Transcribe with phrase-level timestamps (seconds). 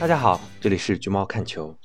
[0.00, 1.76] 大家好，这里是橘猫看球。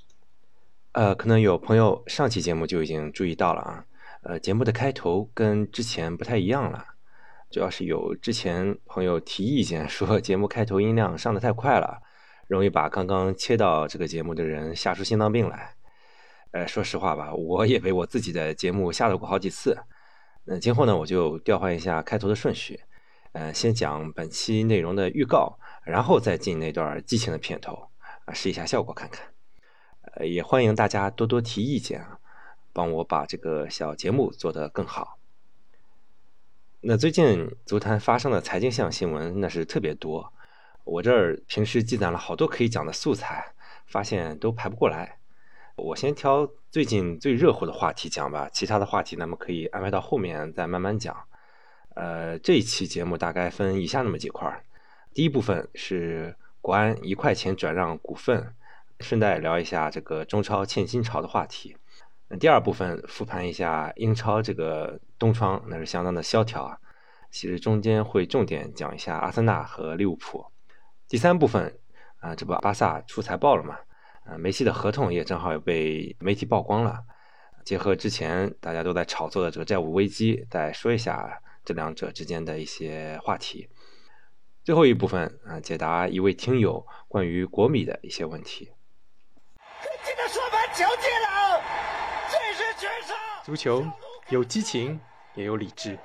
[0.93, 3.85] 呃，可能有朋友上期节目就已经注意到了啊，
[4.21, 6.85] 呃，节目的开头跟之前不太一样了，
[7.51, 12.01] 主要是有之前朋友提意见说节目开头音量上的太快了，
[12.47, 15.75] 容易把刚刚切到这个节目的人吓出心脏病来。
[16.51, 19.77] 呃，说实话吧，我也被我自己的节目吓到过好几次。
[20.45, 22.79] 那今后呢，我就调换一下开头的顺序，
[23.33, 27.89] 呃，先讲本期内容的预告，然后再进那段激情的片头，
[28.25, 29.27] 啊，试一下效果看看。
[30.13, 32.19] 呃，也欢迎大家多多提意见啊，
[32.73, 35.17] 帮我把这个小节目做得更好。
[36.81, 40.31] 那最近足坛发生的财经项新闻那是特别多，
[40.83, 43.53] 我这儿平时积攒了好多可以讲的素材，
[43.87, 45.17] 发现都排不过来。
[45.75, 51.25] 我先挑最近最热乎的话题讲吧，其他的话题咱们可以安排到后面再慢慢讲。
[51.95, 54.63] 呃，这一期节目大概分以下那么几块儿，
[55.13, 58.55] 第一部分是国安一块钱转让股份，
[58.99, 61.77] 顺带聊一下这个中超欠薪潮的话题。
[62.27, 66.79] 那第二部分复盘一下英超这个东窗，那是相当的萧条啊。
[67.29, 70.43] 其实中间会重点讲一下阿森纳和利物浦。
[71.07, 71.77] 第三部分
[72.17, 73.77] 啊，这不巴萨出财报了嘛？
[74.23, 77.03] 啊，梅西的合同也正好被媒体曝光了。
[77.63, 83.69] 结合之前大家都在炒作的这个债务危机，再说一下这两者之间的一些话题。
[84.65, 88.73] 最后一部分啊，解答一位听友关于国米的一些问题。
[90.03, 91.61] 这个说法球技了，
[92.31, 93.85] 这是绝杀足球
[94.29, 94.99] 有激情，
[95.35, 95.99] 也有理智，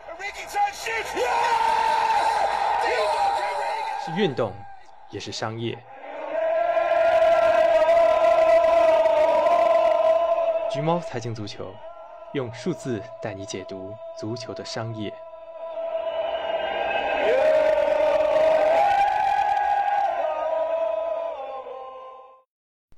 [4.04, 4.52] 是运动，
[5.10, 5.82] 也是商业。
[10.70, 11.74] 橘猫财经足球，
[12.34, 15.10] 用数字带你解读足球的商业。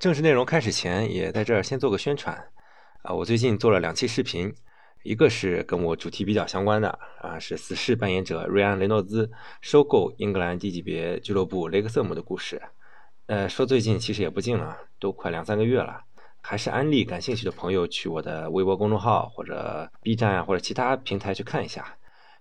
[0.03, 2.35] 正式内容开始前，也在这儿先做个宣传
[3.03, 3.13] 啊！
[3.13, 4.53] 我最近做了两期视频，
[5.03, 9.31] 一个是跟我主题比较相关的啊，是死侍扮演者瑞安·雷诺兹
[9.61, 12.61] 收购英格兰低级别俱乐部雷克瑟姆的故事。
[13.27, 16.01] 呃，说最近其实也不近了，都快两三个月了。
[16.41, 21.95] 还是安利感兴趣的朋友去我的微博公众号或者 B 站啊或者其他平台去看一下，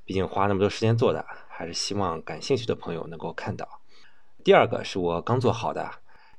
[0.04, 3.68] 毕竟花那么多时间做的，还是希望感兴趣的朋友能够看到。
[4.42, 5.88] 第二个是我刚做好的，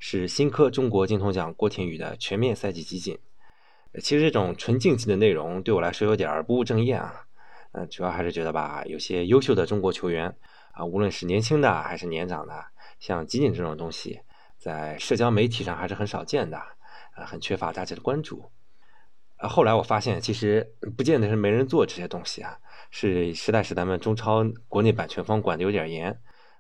[0.06, 3.18] 是新科中国金童奖郭田雨的全面赛季集锦。
[4.02, 7.26] 其实这种纯竞技的内容对我来说有点不务正业啊，
[7.72, 10.36] 嗯，主要还是觉得吧，有些优秀的中国球员
[10.74, 12.66] 啊，无论是年轻的还是年长的，
[13.00, 14.20] 像集锦这种东西，
[14.58, 16.58] 在社交媒体上还是很少见的。
[16.58, 18.52] 啊，很缺乏大家的关注。
[19.38, 22.58] 啊，后来我发现，其实不见得是没人做这些东西啊，
[22.92, 26.12] 是实在是咱们中超国内版权方管的有点严。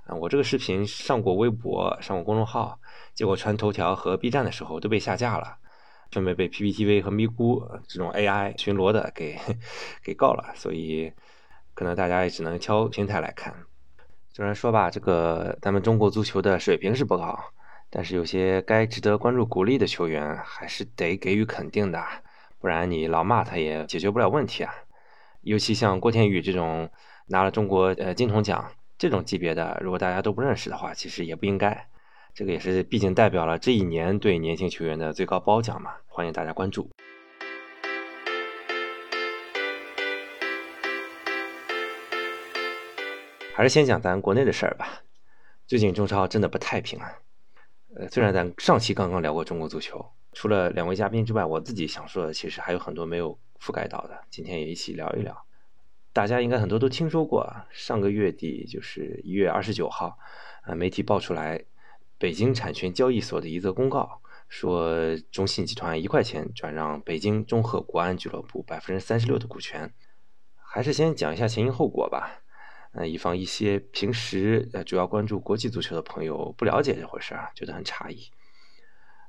[0.05, 2.77] 啊，我这个视频上过微博，上过公众号，
[3.13, 5.57] 结果传头条和 B 站的时候都被下架了，
[6.11, 9.39] 顺便被 PPTV 和咪咕这种 AI 巡逻的给
[10.03, 10.53] 给告了。
[10.55, 11.13] 所以，
[11.73, 13.55] 可能大家也只能挑平台来看。
[14.31, 17.39] 虽然说吧，这个咱们中国足球的水平是不高。
[17.95, 22.03] 但是有些该值得关注、鼓励的球员，还是得给予肯定的，
[22.57, 24.73] 不然你老骂他也解决不了问题啊。
[25.41, 26.89] 尤其像郭天宇这种
[27.27, 31.87] 拿了中国呃金童奖这种级别的，如果大家都不认识的话，其实也不应该。
[32.35, 36.89] 这个也是毕竟代表了这一年对年轻球员的最高褒奖嘛，欢迎大家关注。
[43.53, 45.03] 还是先讲咱国内的事儿吧，
[45.67, 47.07] 最近中超真的不太平啊。
[47.95, 55.45] 呃，虽然咱上期刚刚聊过中国足球，除了两位嘉宾之外，我自己想说的其实还有很多没有覆盖到的，今天也一起聊一聊。
[56.11, 60.17] 大家应该很多都听说过，上个月底就是一月二十九号，
[60.65, 61.63] 呃，媒体爆出来
[62.23, 69.93] 北京产权交易所的一则公告，说中信集团一块钱转让北京中赫国安俱乐部百分之三十六的股权。
[70.55, 72.41] 还是先讲一下前因后果吧。
[72.93, 78.29] 呃，以防一些平时呃主要关注国际足球的朋友不了解这回事儿，觉得很诧异。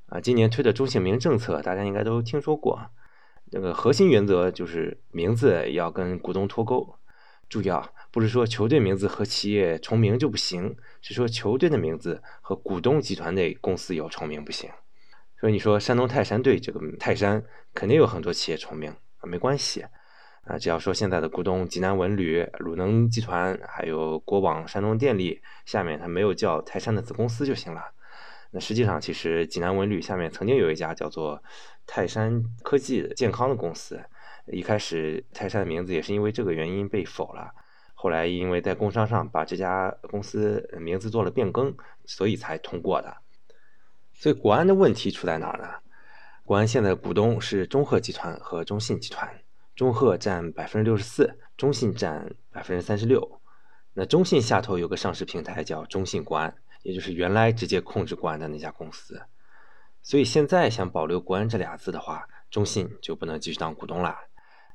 [0.07, 2.91] 啊，今年推的中性名政策，大家应该都听说过。
[3.47, 6.95] 那个核心原则就是名字要跟股东脱钩。
[7.49, 14.71] 注意啊，不是说球队名字和企业重名就不行，是说球队的名字和股东集团内公司有重名不行。
[15.41, 17.43] 所以你说山东泰山队这个泰山
[17.75, 19.85] 肯定有很多企业重名啊，没关系。
[20.45, 27.83] 啊，只要说现在的股东济南文旅、鲁能集团，还有国网、山东电力，下面它没有叫泰山的子公司就行了。
[28.53, 31.43] 那实际上，其实济南文旅下面曾经有一家叫做
[31.85, 34.01] 泰山科技健康的公司，
[34.47, 37.53] 一开始泰山的名字也是因为这个原因被否了。
[38.05, 41.75] 后来因为在工商上把这家公司名字做了变更，
[42.05, 43.17] 所以才通过的。
[44.13, 45.77] 所以国安的问题出在哪儿呢？
[46.45, 49.41] 国安现在的股东是中赫集团和中信集团，
[49.75, 53.41] 中赫占百分之六十四，中信占百分之三十六。
[53.95, 59.23] 那中信下头有个上市平台叫中信国安，也就是原来直接控制国安的那家公司。
[60.03, 64.15] 所以现在想保留国安这俩字的话，中信就不能继续当股东了。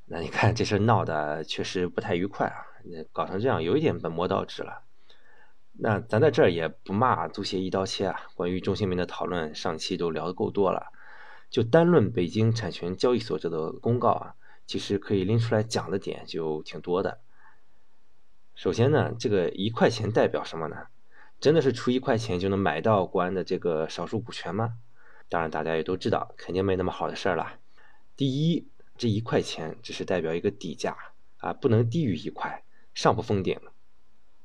[0.05, 2.65] 那你看这事闹得确实不太愉快啊，
[3.11, 4.83] 搞成这样有一点本末倒置了。
[5.73, 10.91] 那咱在这儿也不骂足协一刀切啊，关于中信名的讨论上期都聊得够多了。
[11.49, 14.35] 就单论北京产权交易所这个公告啊，
[14.67, 17.19] 其实可以拎出来讲的点就挺多的。
[18.55, 20.87] 首先呢，这个一块钱代表什么呢？
[21.39, 24.73] 真的是出一块钱就能买到国安的这个少数股权吗？
[25.29, 27.59] 当然，大家也都知道，肯定没那么好的事儿了。
[28.17, 28.67] 第一，
[28.97, 30.97] 这一块钱只是代表一个底价
[31.37, 32.63] 啊，不能低于一块，
[32.99, 33.57] 上不封顶。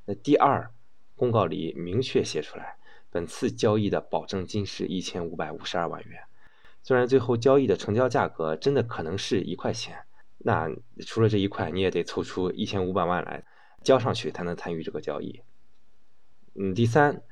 [0.04, 0.72] 那第二，
[1.16, 2.76] 公告里明确写出来，
[3.10, 6.22] 本次交易的保证金是一千五百五十二万元。
[6.80, 10.04] 虽然最后交易的成交价格真的可能是一块钱，
[10.38, 10.70] 那
[11.04, 13.44] 除了这一块，你也得凑出一千五百万来
[13.82, 15.42] 交上去，才能参与这个交易。
[16.54, 17.22] 嗯，第三，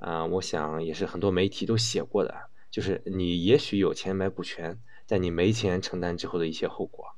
[0.00, 2.50] 啊，我想也是很多媒体都写过的。
[2.72, 7.14] 就是你也许有钱买股权，但你没钱承担之后的一些后果。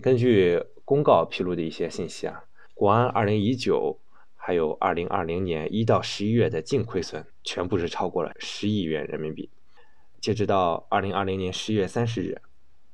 [0.00, 2.44] 根据公告披露的一些信息啊，
[2.80, 4.00] 国安二零一九
[4.34, 9.50] 还有二零二零年一到十一月的净亏损全部是超过了十亿元人民币。
[10.18, 12.40] 截止到二零二零年十一月三十日，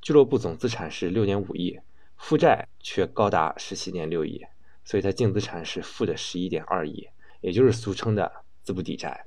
[0.03, 1.79] 俱乐部总资产是六点五亿，
[2.17, 4.45] 负债却高达十七点六亿，
[4.85, 7.09] 所以它净资产是负的十一点二亿，
[7.41, 9.27] 也就是俗称的资不抵债。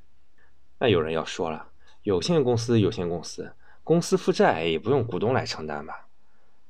[0.79, 1.69] 那有人要说了。
[2.03, 3.53] 有限公司，有限公司，
[3.85, 6.09] 公司负债也不用股东来承担吧？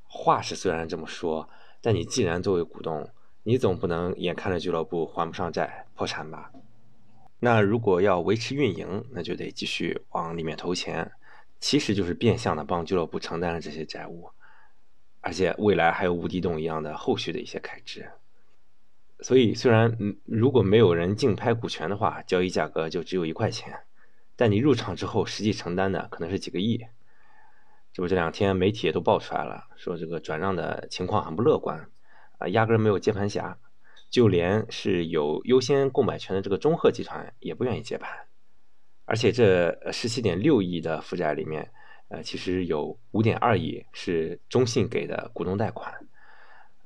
[0.04, 1.48] 话是虽然这么说，
[1.80, 3.10] 但你既然作为股东，
[3.42, 6.52] 你总不能眼看着俱乐部还不上债破产吧？
[7.38, 11.10] 那如果要维持运营，那就得继续往里面投钱，
[11.58, 14.30] 其实就是变相的帮俱乐部承担了这些债务，
[15.20, 18.10] 而且未来还有无底洞一样的后续的一些开支。
[19.20, 23.80] 所以，虽然如果没有人竞拍股权的话，交易价格就只有一块钱。
[24.36, 26.86] 但你入场之后，实际承担的可能是几个亿。
[27.92, 31.90] 这不，这两天媒体也都爆出来了，说这个转让的情况很不乐观，
[32.40, 33.58] 啊，压根没有接盘侠，
[34.08, 38.10] 就连是有优先购买权的这个中赫集团也不愿意接盘。
[39.04, 41.70] 而且这十七点六亿的负债里面，
[42.08, 46.06] 呃，其实有五点二亿是中信给的股东贷款。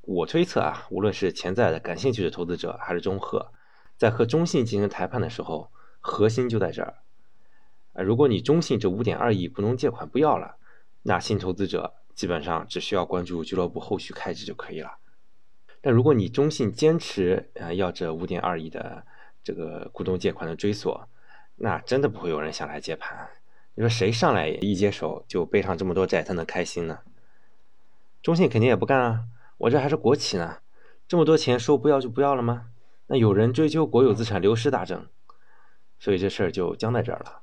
[0.00, 3.52] 我推测啊，无论是潜在的感兴趣的投资者还是中赫，
[3.96, 5.70] 在和中信进行谈判的时候，
[6.00, 6.94] 核心就在这儿。
[7.92, 10.56] 啊，如果你中信这五点二亿股东借款不要了，
[11.02, 14.98] 那新投资者基本上只需要关注俱乐部后续开支就可以了。
[15.84, 19.04] 但如果你中信坚持啊要这五点二亿的
[19.42, 21.06] 这个股东借款的追索，
[21.56, 23.28] 那真的不会有人想来接盘。
[23.74, 27.00] 你说谁上来一接手就背上这么多债，他能开心呢？
[28.22, 29.24] 中信肯定也不干啊！
[29.58, 30.60] 我这还是国企呢，
[31.06, 32.68] 这么多钱说不要就不要了吗？
[33.08, 35.06] 那有人追究国有资产流失大政，
[35.98, 37.42] 所以这事儿就僵在这儿了。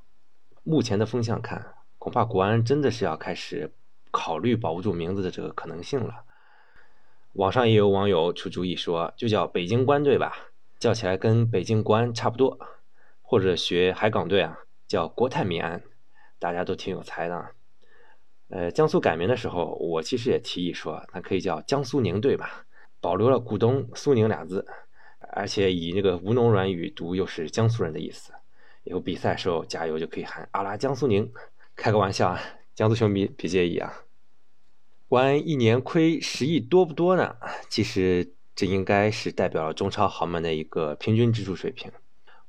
[0.63, 3.72] 目前的风向看，恐怕国安真的是要开始
[4.10, 6.24] 考虑保不住名字的这个可能性了。
[7.34, 12.60] 网上也有网友出主意说，就叫北京官队吧，叫起来跟北京国安差不多，
[13.22, 15.82] 或者学海港队啊，叫国泰民安，
[16.40, 17.52] 大家都挺有才的。
[18.50, 22.66] 呃，江苏改名的时候，我其实也提议说，那可以叫江苏宁队吧，
[23.00, 24.68] 保留了股东苏宁俩字，
[25.34, 28.34] 而且以那个吴侬软语读又是江苏人的意思。
[28.84, 31.32] 以后比赛时候加油就可以喊阿拉江苏宁，
[31.78, 32.42] 开个玩笑啊，
[32.76, 34.04] 江苏球迷别介意啊。
[35.12, 37.36] 国安一年亏十亿多不多呢？
[37.68, 41.91] 其实这应该是代表了中超豪门的一个平均支出水平。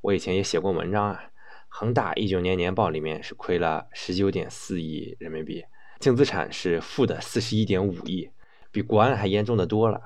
[0.00, 1.24] 我以前也写过文章啊，
[1.66, 5.64] 恒大一九年年报里面是亏了十九点四亿人民币，
[5.98, 8.30] 净资产是负的四十一点五亿，
[8.70, 10.00] 比国安还严重的多了。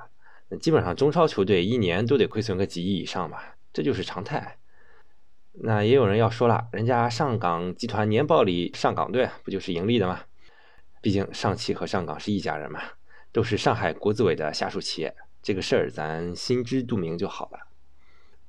[0.49, 4.57] 那基本上中超球队一年都得亏损个几亿以上吧，这就是常态。
[5.53, 10.23] 那也有人要说了，人家上港集团年报里上港队不就是盈利的吗？
[11.07, 12.81] 毕竟上汽和上港是一家人嘛，
[13.31, 17.61] 都是上海国资委的下属企业，这个事儿咱心知肚明就好了。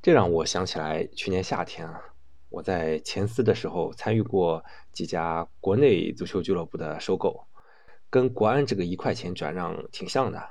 [0.02, 2.02] 这让我想起来去年夏天啊，
[2.50, 7.46] 我在前司的时候参与过几家国内足球俱乐部的收购，
[8.10, 10.44] 跟国安这个一块钱转让挺像的。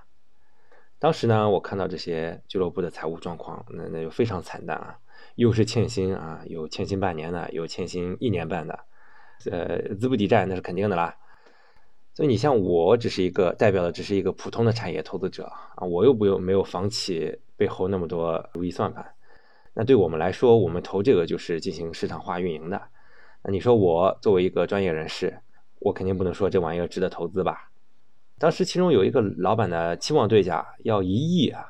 [1.01, 4.99] 当时呢，我看到这些俱乐部的财务状况，那那就非常惨淡啊。
[5.35, 8.85] 又是欠薪啊，有欠薪半年的，有欠薪一年半的，
[9.51, 11.17] 呃，资不抵债那是肯定的啦。
[12.17, 19.07] 所以你像我，只是一个代表的，只是一个普通的产业投资者啊，我又不用没有房企背后那么多如意算盘。
[19.75, 22.81] 那对我们来说，我们投这个就是进行市场化运营的。
[23.43, 25.41] 那你说我作为一个专业人士，
[25.79, 27.71] 我肯定不能说这玩意儿值得投资吧？
[28.39, 31.67] 当时其中有一个老板的期望对价要一亿啊，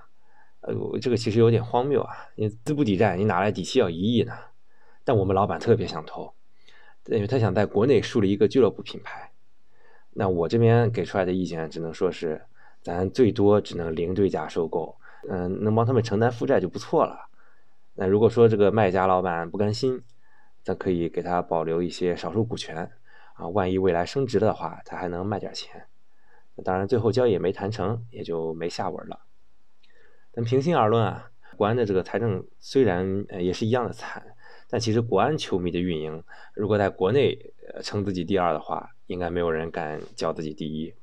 [0.61, 4.33] 呃，这个其实有点荒谬啊，你资不抵债，你哪来底气要一亿呢？
[5.03, 6.33] 但我们老板特别想投，
[7.07, 9.33] 因为他想在国内树立一个俱乐部品牌。
[10.19, 12.41] 那我这边给出来的意见只能说是，
[12.81, 14.97] 咱最多只能零对价收购，
[15.29, 17.29] 嗯，能帮他们承担负债就不错了。
[17.95, 20.03] 那如果说这个卖家老板不甘心，
[20.63, 22.91] 咱可以给他保留一些少数股权，
[23.35, 25.87] 啊，万一未来升值的话，他还能卖点钱。
[26.65, 29.21] 当然，最后交易也没谈成，也就没下文了。
[30.33, 34.25] 但平心而论啊，国安的这个财政虽然也是一样的惨，
[34.71, 40.95] 但其实国安球迷的运营，如果在国内称自己第二的话，应该没有人敢叫自己第一。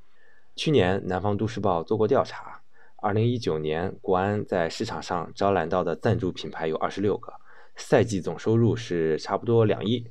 [0.55, 2.61] 去年南方都市报做过调查，
[2.97, 7.33] 二零一九年国安在市场上招揽到的赞助品牌有二十六个，
[7.75, 10.05] 赛季总收入是差不多两亿，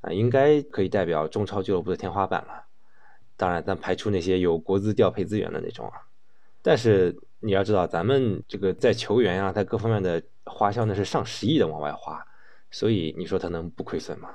[0.00, 2.64] 啊，应该可以代表中超俱乐部的天花板了。
[3.36, 5.94] 当然，咱排除那些有国资调配资源的那种啊。
[6.62, 12.24] 但是你要知道，咱们这个在球员啊，在各方面的花销那是上十亿的往外花，
[12.70, 14.28] 所以你说他能不亏损吗？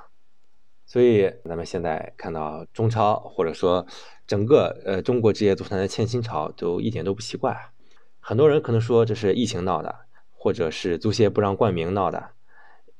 [0.86, 3.84] 所以咱们现在看到中超或者说
[4.26, 7.72] 整个呃中国职业足坛的欠薪潮，都一点都不奇怪。
[8.20, 9.94] 很多人可能说这是疫情闹的，
[10.32, 12.18] 或者是足协不让冠名闹的，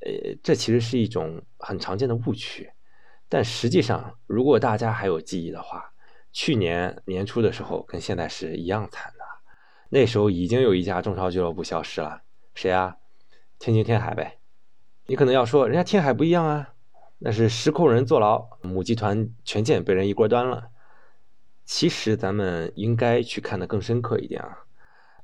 [0.01, 2.71] 呃，这其实是一种很常见的误区。
[3.29, 5.93] 但实际上，如果大家还有记忆的话，
[6.33, 9.25] 去年年初的时候，跟现在是一样惨的。
[9.89, 12.23] 那时候已经有一家中超俱乐部消失了，
[12.55, 12.97] 谁啊？
[13.59, 14.39] 天津天海呗。
[15.07, 16.75] 你可能要说，人家天海不一样啊，
[17.19, 20.69] 那是实控人坐牢，母集团权健被人一锅端了。
[21.65, 24.65] 其实咱们应该去看得更深刻一点啊。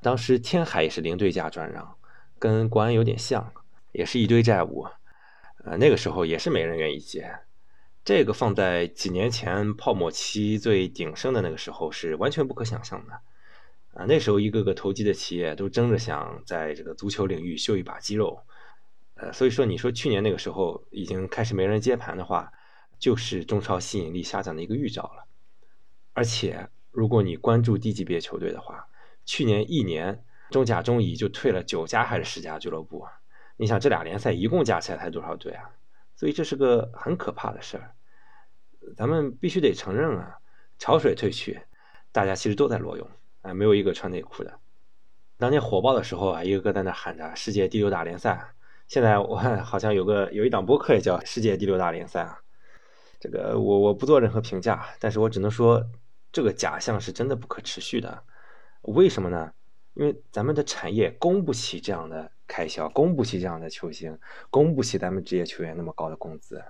[0.00, 1.96] 当时天海也是零对价转让，
[2.38, 3.52] 跟国安有点像，
[3.92, 4.86] 也是一堆债务。
[5.64, 7.30] 呃，那个时候也是没人愿意接。
[8.04, 13.12] 这个放在几年前泡沫期最鼎盛的那个时候是完全不可想象的，
[13.94, 18.42] 啊，那时候一个个投机的企业都争着想在这个足球领域秀一把肌肉，
[19.30, 22.50] 所以说你说去年那个时候已经开始没人接盘的话，
[22.98, 25.24] 就是中超吸引力下降的一个预兆了。
[26.14, 28.88] 而且如果你关注低级别球队的话，
[29.26, 33.12] 去年一年中甲、中乙就退了九家还是十家俱乐部啊？
[33.56, 35.70] 你想这俩联赛一共加起来才多少队啊？
[36.16, 37.94] 所以这是个很可怕的事儿，
[38.96, 40.38] 咱们必须得承认啊，
[40.78, 41.60] 潮水退去，
[42.12, 43.08] 大家其实都在裸泳
[43.42, 44.58] 啊，没有一个穿内裤的。
[45.38, 48.54] 当年火爆的时候啊，一个个在那喊着世界第六大联赛，
[48.92, 52.38] 现在我看 好像有个有一档播客也叫世界第六大联赛啊。
[53.18, 55.82] 这个我我不做任何评价，但是我只能说
[56.30, 58.22] 这个假象是真的不可持续的。
[58.82, 59.50] 为什么呢？
[59.94, 62.30] 因为咱们的产业供不起这样的。
[62.46, 64.18] 开销供不起这样的球星，
[64.50, 66.62] 供不起咱们职业球员那么高的工资，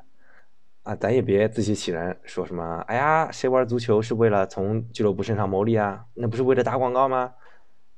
[0.84, 6.04] 啊，咱也别自欺欺人，说什么哎呀，谁玩足球是为了从俱乐部身上牟利啊？
[6.14, 7.34] 那不是为了打广告吗？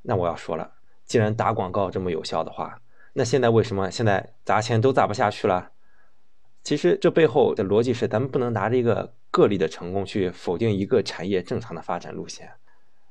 [0.01, 0.73] 那我要说了，
[1.05, 2.81] 既然打广告这么有效的话，
[3.15, 5.71] 那现在为什么现在砸钱都砸不下去了？
[6.63, 12.53] 其实这背后的逻辑是，咱们不能拿着一个个例的成功去否定一个产业正常的发展路线。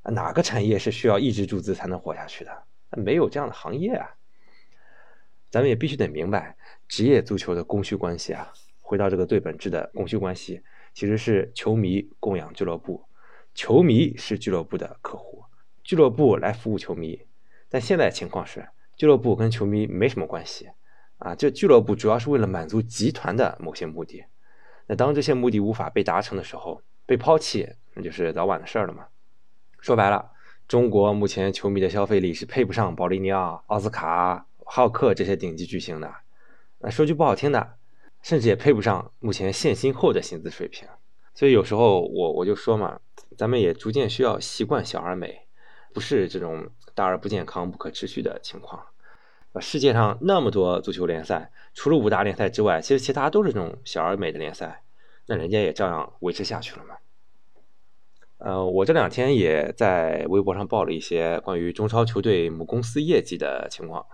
[0.03, 2.63] 哪个产业是需要一直注资才能活下去的？
[2.91, 4.09] 没有这样的行业啊。
[5.49, 6.57] 咱们也必须得明白，
[6.87, 10.61] 职业足球的供需关系啊，回到这个最本质的供需关系，
[10.93, 13.05] 其实是球迷供养俱乐部，
[13.53, 15.43] 球迷是俱乐部的客户，
[15.83, 17.21] 俱乐部来服务球迷。
[17.69, 20.69] 但现在情况是，俱乐部跟球迷没什么关系
[21.17, 24.25] 啊，这俱乐部主要是为了满足集团的某些目的。
[24.87, 29.07] 那当这些目的无法被达成的时候，被抛弃，那就是早晚的事儿了嘛。
[29.79, 30.31] 说白了，
[30.67, 34.45] 中国目前球迷的消费力是配不上保利尼奥、奥斯卡。
[34.65, 36.11] 浩克这些顶级巨星的，
[36.79, 37.73] 那说句不好听的，
[38.23, 40.87] 甚至也配不上目前限薪后的薪资水平。
[41.35, 42.99] 所以有时候我我就说嘛，
[43.37, 45.47] 咱们也逐渐需要习惯小而美，
[45.93, 48.85] 不是这种大而不健康、不可持续的情况。
[49.61, 54.81] 世界上那么多足球联赛，除了五大联赛之外，其实其他都是这种小而美的联赛，
[55.27, 56.95] 那人家也照样维持下去了嘛。
[58.39, 64.05] 呃，我这两天也在微博上报了一些关于中超球队母公司业绩的情况。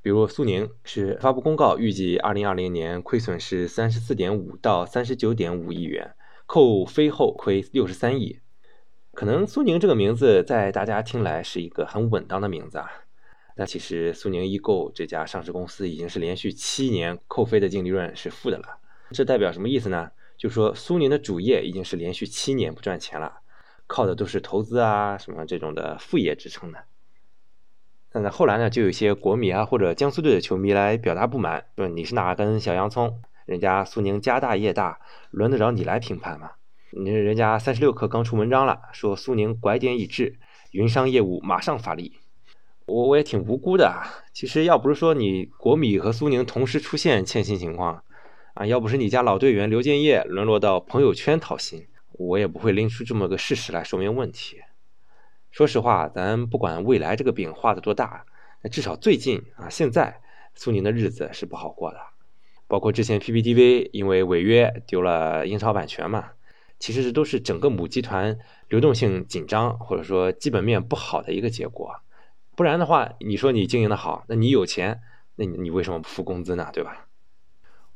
[0.00, 6.14] 比如苏宁是发布公告，预计二零二零年亏损是三十四点五到三十九点五亿元，
[6.46, 8.40] 扣非后亏六十三亿。
[9.14, 12.90] 可能苏宁这个名字在大家听来是一个很稳当的名字啊，
[13.54, 18.78] 但其实苏宁易购这家上市公司已经是连续七年扣非的净利润是负的了。
[19.12, 20.10] 这代表什么意思呢？
[20.36, 23.40] 就说苏宁的主业已经是连续七年不赚钱了，
[23.86, 26.84] 靠的都是投资啊什么这种的副业支撑的。
[28.10, 33.22] 那后来呢，就有一些国米啊或者江苏队的球迷来表达不满，说你是哪根小洋葱？
[33.46, 34.98] 人家苏宁家大业大，
[35.30, 36.52] 轮得着你来评判吗？
[36.96, 40.38] 你人家三十六氪刚出文章了，说苏宁拐点已至，
[40.70, 42.18] 云商业务马上发力。
[42.86, 48.04] 我我也挺无辜的啊，其实要不是说你国米和苏宁同时出现欠薪情况，
[48.54, 54.58] 啊，要不是你家老队员刘建业沦落到朋友圈讨薪，我也不会拎出这么个事实来说明问题。
[55.50, 58.24] 说实话，咱不管未来这个饼画的多大，
[58.62, 60.20] 那至少最近啊，现在
[60.54, 61.98] 苏宁的日子是不好过的。
[62.68, 66.30] 包括之前 PPTV 因为违约丢了英超版权嘛，
[66.84, 68.38] 其实这都是整个母集团
[68.68, 72.02] 流动性紧张或者说基本面不好的一个结果。
[72.54, 75.00] 不然的话，你说你经营的好，那你有钱，
[75.36, 76.68] 那你你为什么不付工资呢？
[76.74, 77.06] 对吧？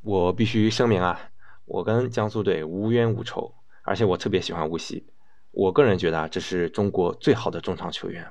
[0.01, 1.29] 我必须声明啊，
[1.65, 3.53] 我跟江苏队无冤无仇，
[3.83, 5.05] 而且我特别喜欢吴曦，
[5.51, 8.23] 我个人觉得啊这是中国最好的中场球员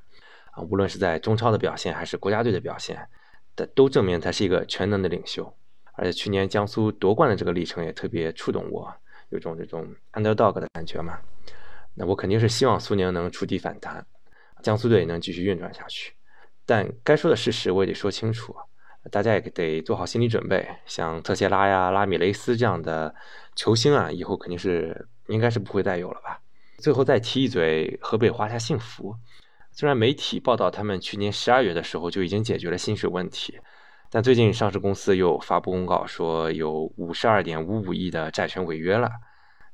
[0.50, 3.08] 啊，无论是在中超的表现还是国家队的表现，
[3.54, 5.54] 的都证明他是一个全能的领袖。
[5.92, 8.92] 而且去年江苏夺冠的这个历程也特别触动我，
[9.30, 11.18] 有种这种 underdog 的感觉嘛。
[11.94, 14.06] 那我肯定是希望苏宁能触底反弹，
[14.62, 16.12] 江苏队能继续运转下去。
[16.64, 18.54] 但该说的事实我也得说清楚，
[19.10, 20.68] 大家也得做好心理准备。
[20.86, 23.14] 像特谢拉呀、拉米雷斯这样的
[23.56, 26.40] 球星啊，以后肯定是应该是不会再有了吧。
[26.78, 29.16] 最后再提一嘴河北华夏幸福，
[29.72, 33.58] 虽然媒体报道他们去年十二月的时候就已经解决了薪水问题，
[34.10, 39.10] 但最近上市公司又发布公告说有五十二点五五亿的债权违约了。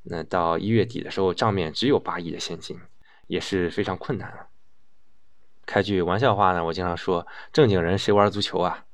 [0.03, 2.79] 那到一月底的时候，账面只有八亿的现金，
[3.27, 4.47] 也是非常困难了。
[5.65, 8.85] 开句玩笑话呢，我经常说，正经人谁玩足球啊？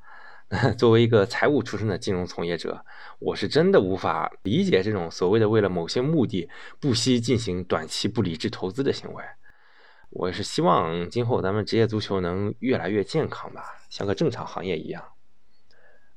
[0.78, 2.86] 作为一个财务出身的金融从业者，
[3.20, 6.50] 我是真的无法理解这种所谓的为了某些目的
[6.80, 9.24] 不惜进行短期不理智投资的行为。
[10.10, 15.04] 我是希望今后咱们职业足球能越来越健康吧，像个正常行业一样。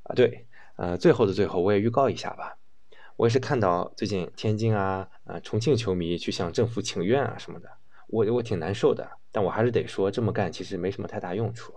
[0.05, 2.57] 啊，对，呃，最后的最后，我也预告一下吧，
[3.17, 7.69] 我也是看到最近天津啊、啊重庆球迷去向政府请愿啊什么的，
[8.09, 9.11] 我我挺难受的。
[9.33, 11.75] 但我还是得说，这么干其实没什么太大用处。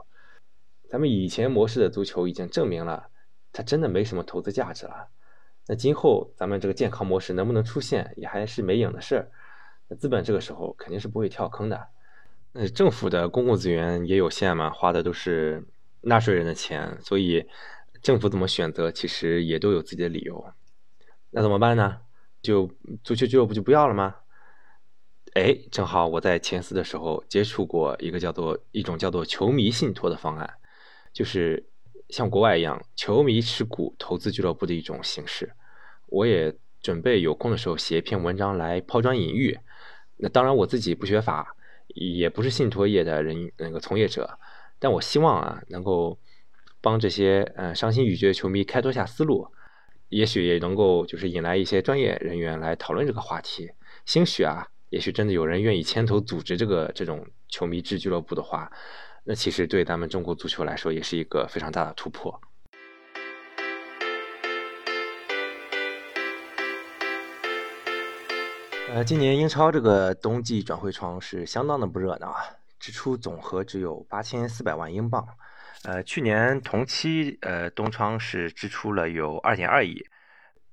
[0.88, 3.08] 咱们以前模式的足球已经证明了，
[3.52, 5.08] 它真的没什么投资价值了。
[5.66, 9.32] 那今后咱们这个健康模式能不能出现，也还是没影的事儿。
[9.88, 11.88] 那资本这个时候肯定是不会跳坑的。
[12.54, 15.66] 那政府的公共资源也有限嘛，花的都是
[16.02, 17.48] 纳税人的钱，所以
[18.02, 20.46] 政府怎么选择，其实也都有自己的理由。
[21.32, 22.00] 那怎么办呢？
[22.42, 22.70] 就
[23.04, 24.16] 足球俱乐部就不要了吗？
[25.34, 30.56] 哎，正好我在前四的时候接触过一个叫做一种叫做球迷信托的方案，
[31.12, 31.68] 就是
[32.10, 35.52] 像国外一样，球迷持股投资俱乐部的一种形式。
[36.08, 39.60] 我也准备有空的时候写一篇文章来抛砖引玉。
[40.16, 41.56] 那当然我自己不学法，
[41.88, 44.40] 也不是信托业的人那个从业者，
[44.80, 46.18] 但我希望啊能够
[46.82, 49.52] 帮这些呃伤心欲绝的球迷开拓下思路，
[50.10, 53.72] 也许也能够就是引来一些专业人员来讨论这个话题。
[54.06, 54.68] 兴许啊。
[54.90, 58.72] 也许真的有人愿意牵头组织这个这种球迷制俱乐部的话，
[59.26, 62.40] 那其实对咱们中国足球来说也是一个非常大的突破。
[68.94, 72.42] 呃，今年英超这个冬季转会窗是相当的不热闹啊，
[72.80, 75.28] 支出总和只有八千四百万英镑。
[75.88, 80.06] 呃，去年同期呃冬窗是支出了有二点二亿，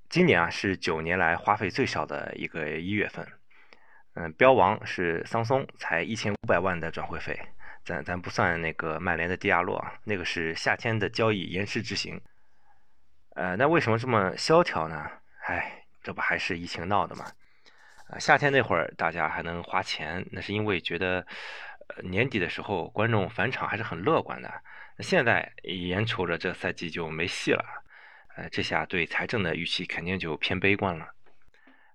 [0.09, 3.25] 今年啊是九年来花费最少的一个一月份。
[4.15, 7.39] 嗯，标王是桑松，才一千五百万的转会费，
[7.85, 12.21] 咱咱不算那个曼联的迪亚洛啊，那个是夏天的交易延迟执行。
[13.37, 15.09] 呃，那为什么这么萧条呢？
[15.47, 17.27] 唉，这不还是疫情闹的吗？
[18.09, 21.25] 啊，夏天那会儿大家还能花钱，那是因为觉得
[21.87, 24.53] 呃年底的时候观众返场还是很乐观的。
[24.99, 27.65] 现在眼瞅着这赛季就没戏了，
[28.37, 31.09] 呃，这下对财政的预期肯定就偏悲观了，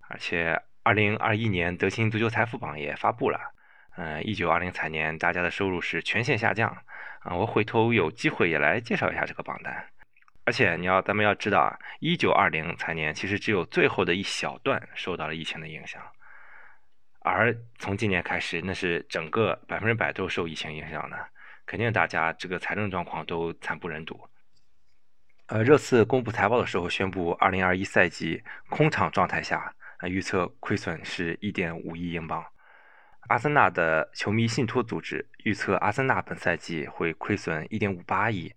[0.08, 0.62] 而且。
[0.82, 3.54] 二零二一年德勤足球财富榜也发布了，
[3.98, 6.70] 嗯，一九二零财年大家的收入是全线下降，
[7.20, 9.86] 啊，我回头有机会也来介绍一下这个榜单。
[10.46, 16.02] 而且你要咱们要知道啊，一九二零财年其实只有最后的一小段受到了疫情的影响，
[17.20, 21.28] 而从今年开始，那是整个百分之百都受疫情影响的，
[21.70, 24.20] 肯定大家这个财政状况都惨不忍睹。
[25.46, 29.76] 呃，热刺公布财报的时候宣布，二零二一赛季空场状态下。
[29.98, 32.44] 啊，预测亏损是一点五亿英镑。
[33.28, 38.52] 阿森纳的球迷信托组织预测，阿森纳本赛季会亏损一点五八亿。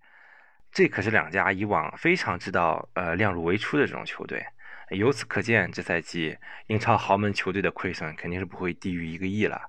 [0.71, 4.43] 这可是两家以往非常知道呃量入为出的这种球队。
[4.89, 9.61] 由此可见，这赛季英超豪门球队的亏损肯定是不会低于一个亿了。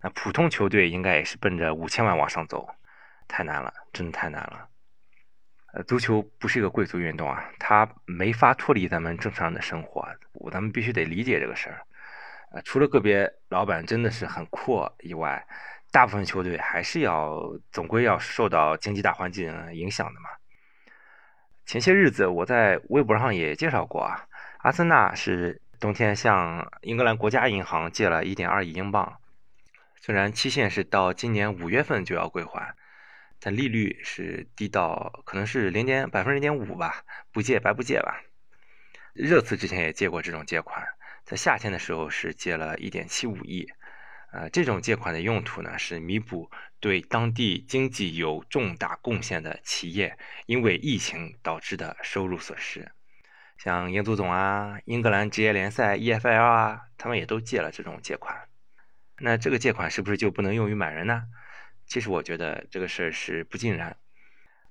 [0.00, 2.70] 那普通球队应该也是奔着五千万往上走，
[3.28, 4.68] 太难了，真的太难了。
[5.72, 10.08] 呃，足球不是一个贵族运动啊，它没法脱离咱们正常人的生活，
[10.50, 11.82] 咱们必须得理解这个事儿。
[12.52, 15.46] 呃，除了个别老板真的是很阔以外，
[15.90, 20.30] 大部分球队还是要总归要受到经济大环境影响的嘛。
[21.66, 24.26] 前些日子我在微博上也介绍过啊，
[24.58, 29.18] 阿森纳是冬天向英格兰国家银行借了1.2亿英镑，
[30.00, 32.74] 虽然期限是到今年五月份就要归还，
[33.40, 38.22] 但利率是低到可能是零点百分之零点五吧，不借白不借吧。
[39.12, 40.86] 热刺之前也借过这种借款，
[41.24, 43.68] 在夏天的时候是借了1.75亿。
[44.32, 52.92] 呃，这种借款的用途呢，是弥补对当地经济有重大贡献的企业因为疫情导致的收入损失。
[53.56, 58.48] 像英足总啊、英格兰职业联赛 EFL 啊，他们也都借了这种借款。
[59.18, 61.22] 那这个借款是不是就不能用于买人呢？
[61.86, 63.96] 其实我觉得这个事儿是不尽然。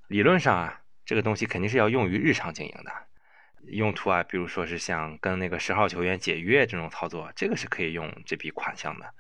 [0.08, 2.92] 理论上啊，这个东西肯定是要用于日常经营的
[3.68, 9.14] 用途啊，比如说是像跟那个十号球员解约这种操作，这个是可以用这笔款项的。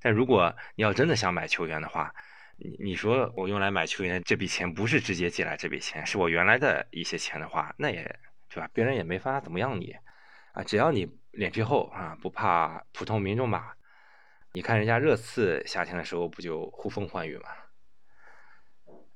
[0.00, 2.14] 但如果你要真的想买球员的话，
[2.58, 8.04] 你你说我用来买球员这笔钱不是直接借来这笔钱，是我原来的一些钱的话，那也
[8.48, 8.70] 对吧？
[8.72, 9.96] 别人也没法怎么样你
[10.52, 13.72] 啊，只要你脸皮厚啊，不怕普通民众骂。
[14.52, 17.48] 你看人家热刺夏天的时候不就呼风唤雨吗？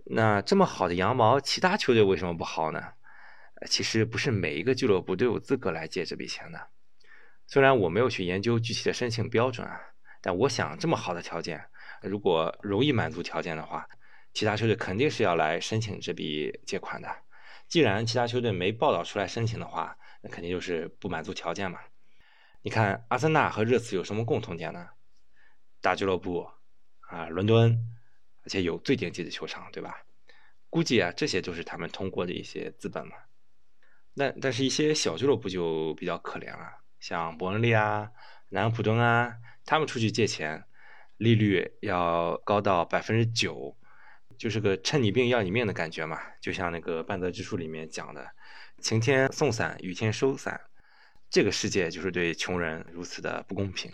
[0.04, 2.92] 那这么好的羊毛，其他球队为什么不薅呢？
[3.66, 6.68] 其实不是每一个俱乐部都有资格来借这笔钱的。
[7.46, 9.80] 虽然我没有去研究具体的申请标准啊。
[10.26, 11.66] 但我想，这么好的条件，
[12.00, 13.86] 如果容易满足条件的话，
[14.32, 17.14] 其他球队肯定是要来申请这笔借款的。
[17.68, 21.78] 既然其他球队没报道出来申请的话，那肯定就是不满足条件嘛。
[22.62, 24.88] 你看，阿森纳和热刺有什么共同点呢？
[25.84, 26.48] 大俱乐部
[27.10, 27.78] 啊，伦敦，
[28.42, 30.06] 而且有最顶级的球场，对吧？
[30.70, 33.14] 估计啊，这些都是他们通过的一些资本嘛。
[34.14, 38.08] 那但是，一些小俱乐部就比较可怜了，像伯恩利啊、
[38.48, 39.36] 南安普敦啊。
[39.66, 40.64] 他们出去借钱，
[41.18, 43.76] 利率要高到百分之九，
[44.38, 46.18] 就是个趁你病要你命的感觉嘛。
[46.40, 48.26] 就像那个半泽直树里面讲的，
[48.80, 50.62] 晴天送伞，雨天收伞，
[51.28, 53.92] 这个世界就是对穷人如此的不公平。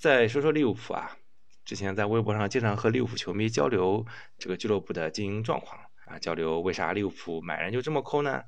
[0.00, 1.14] 再说说利物浦啊，
[1.62, 4.06] 之前在微博上经常和利物浦球迷交流
[4.38, 8.42] 这个俱乐部的经营状况啊，交流为啥利物浦买人就这么抠呢？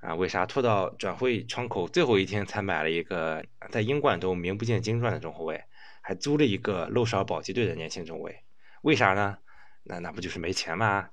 [0.00, 5.64] 啊，为啥拖到转会窗口最后一天才买了一个在英冠都名不见经传的中后卫，
[6.02, 8.44] 还租了一个漏勺保级队的年轻中卫？
[8.82, 9.38] 为啥呢？
[9.84, 11.08] 那那不就是没钱吗？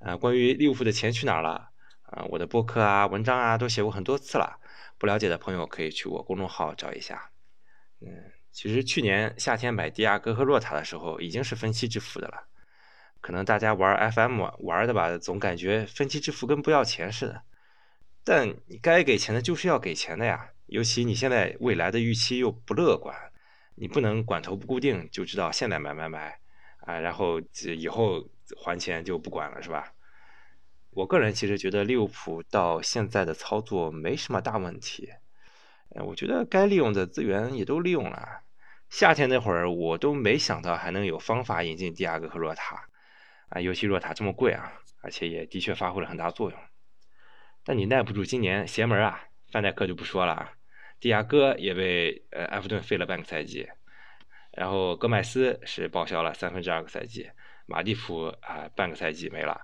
[0.00, 1.70] 啊，关于利物浦的钱去哪儿了？
[2.02, 4.58] 啊，我的博客啊、文章啊都写过很多次了，
[4.98, 7.30] 不了解的朋友可以去我公众号找一下。
[8.00, 12.48] 嗯，其实去年夏天买迪亚哥和洛塔的时候已经是分期支付的了，
[13.20, 17.42] 可能大家玩 FM 玩的吧，总感觉分期支付跟不要钱似的。
[18.24, 23.14] 但你该给钱的就是要给钱的呀，尤其你现在未来的预期又不乐观，
[23.76, 26.40] 你不能管头不固定就知道现在买买买
[26.80, 27.40] 啊，然后
[27.78, 29.92] 以后还钱就不管了是吧？
[30.90, 35.08] 我个人其实觉得利物浦到现在的操作没什么大问题，
[36.04, 38.40] 我觉得该利用的资源也都利用了。
[38.90, 42.88] 夏天那会儿我都没想到还能有方法引进迪亚哥和若塔
[43.50, 44.72] 啊，尤其若塔这么贵啊，
[45.02, 46.58] 而且也的确发挥了很大作用。
[47.64, 49.24] 但你耐不住今年邪门啊！
[49.52, 50.52] 范戴克就不说了啊，
[51.00, 53.68] 蒂亚戈也被呃埃弗顿废了半个赛季，
[54.52, 57.30] 然后戈麦斯是报销了三分之二个赛季，
[57.66, 59.62] 马蒂普啊半个赛季没了，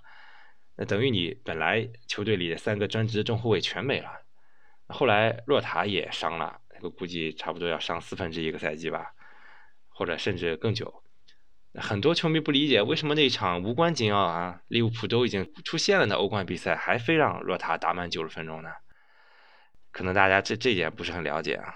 [0.76, 4.22] 那等于你本来球队里的三个专职中后卫全没了，
[4.86, 9.12] 后来洛塔也伤了，估计差不多要上四分之一个赛季吧，
[9.88, 11.02] 或者甚至更久。
[11.74, 18.70] 很多球迷不理解，为什么那一场无关紧要啊，利物浦都已经出现了的欧冠比赛，还非让若塔打满九十分钟呢？
[19.90, 21.74] 可能大家这这一点不是很了解啊。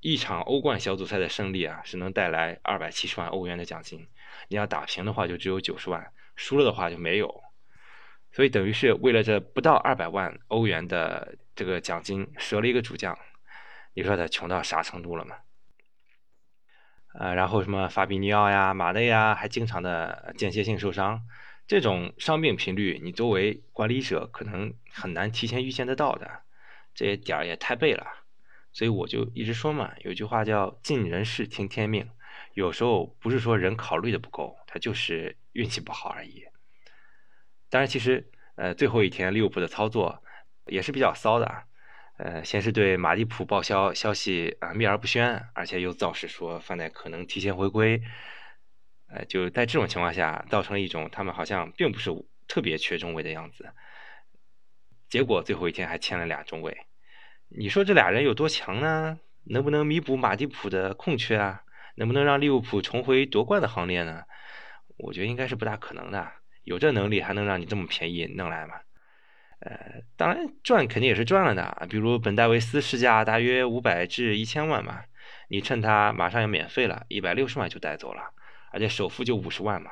[0.00, 4.06] 一场欧冠小组赛的胜利啊，是能带来二百七十万欧元的奖金，
[4.48, 7.42] 你要打平的话就只有九十万，输了的话就没有。
[8.32, 13.18] 所以等于是为了这不到二百万欧元的这个奖金，折了一个主将。
[13.94, 15.36] 你说他穷到啥程度了嘛？
[17.14, 21.22] 啊，然后什么法比尼奥呀、马内呀，还经常的间歇性受伤，
[21.66, 26.42] 这种伤病频率，你作为管理者可能很难提前预见得到的，
[26.94, 28.06] 这些点儿也太背了。
[28.72, 32.08] 所以我就一直说嘛，有句话叫“尽人事，听天命”，
[32.54, 36.46] 有时候不是说人考虑的不够，他就是运气不好而已。
[37.68, 40.24] 当然，其实呃，最后一天利物浦的操作
[40.64, 41.64] 也是比较骚的啊。
[42.24, 48.00] 呃，先是对马蒂普报销消息啊秘而不宣，而且又造势说范戴可能提前回归，
[49.08, 52.10] 呃，就在这种情况下，造成一种他们好像并不是
[52.46, 53.72] 特别缺中卫的样子，
[55.08, 56.86] 结果最后一天还签了俩中卫。
[57.48, 59.18] 你说这俩人有多强呢？
[59.46, 61.64] 能不能弥补马蒂普的空缺啊？
[61.96, 64.22] 能不能让利物浦重回夺冠的行列呢？
[64.96, 66.30] 我觉得应该是不大可能的。
[66.62, 68.76] 有这能力还能让你这么便宜弄来吗？
[69.64, 71.86] 呃，当然赚肯定也是赚了的。
[71.88, 75.02] 比如本戴维斯市价大约五百至一千万嘛，
[75.48, 78.22] 你趁他马上要免费了，一百六十万就带走了，
[78.72, 79.90] 而且首付就五十万嘛。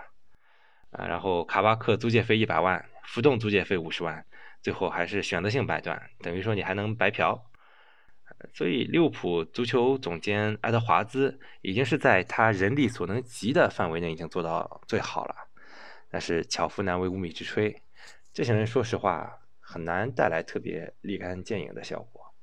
[0.91, 4.27] 啊，然后卡巴克租借费一百万，浮动租借费五十万，
[4.61, 7.47] 最后还是选择性买断，等于说你还能白嫖。
[8.53, 15.35] 所以利物浦足球总监爱德华兹已经是在他人力所能及的范围内已经做到最好了，
[16.11, 17.77] 但是巧妇难为无米之炊，
[18.33, 19.40] 这些人说实话
[19.71, 22.35] 很难带来特别立竿见影的效果。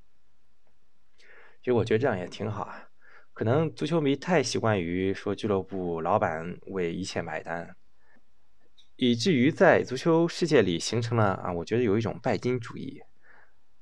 [1.60, 2.88] 其实我觉得这样也挺好啊，
[3.34, 7.76] 可能足球迷太习惯于说俱乐部老板为一切买单，
[8.96, 13.04] 以至于在足球世界里形成了啊，我觉得有一种拜金主义。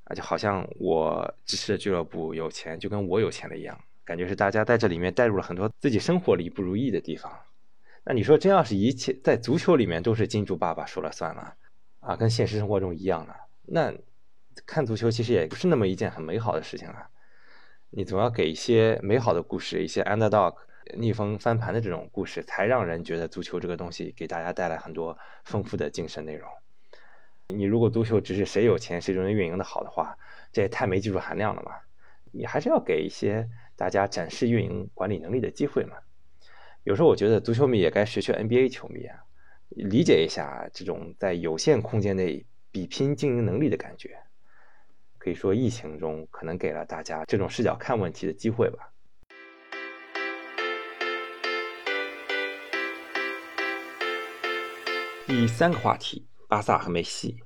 [0.06, 7.32] 啊，就好像我支持的俱乐部有钱，就跟我有钱了一样，感觉是大家在这里面带入了很多自己生活里不如意的地方。
[8.04, 11.56] 那你说，真要是一切在足球里面都是金主爸爸说了算了，
[12.06, 13.94] 啊，跟现实生活中一样了，那
[14.66, 17.08] 看足球其实也不是那么一件很美好的事情了。
[17.90, 20.56] 你总要给一些美好的故事，一些 underdog
[20.96, 26.48] 逆风翻盘的这种故事，才让人觉得足球这个东西给大家带来很多丰富的精神内容。
[27.50, 30.16] 你如果足球只是谁有钱谁就能运营的好的话，
[30.52, 31.72] 这也太没技术含量了嘛！
[32.32, 35.98] 你还是要给一些大家展示运营管理能力的机会嘛。
[36.84, 39.24] 有时候我觉得足球迷也该学学 NBA 球迷啊，
[39.76, 44.18] 理解一下这种在有限空间内比拼经营能力的感觉。
[45.18, 48.92] 可以说，疫情中可能给了大家这种视角看问题的机会吧。
[55.28, 56.28] 第三个话题。
[56.48, 57.40] 巴萨和梅西，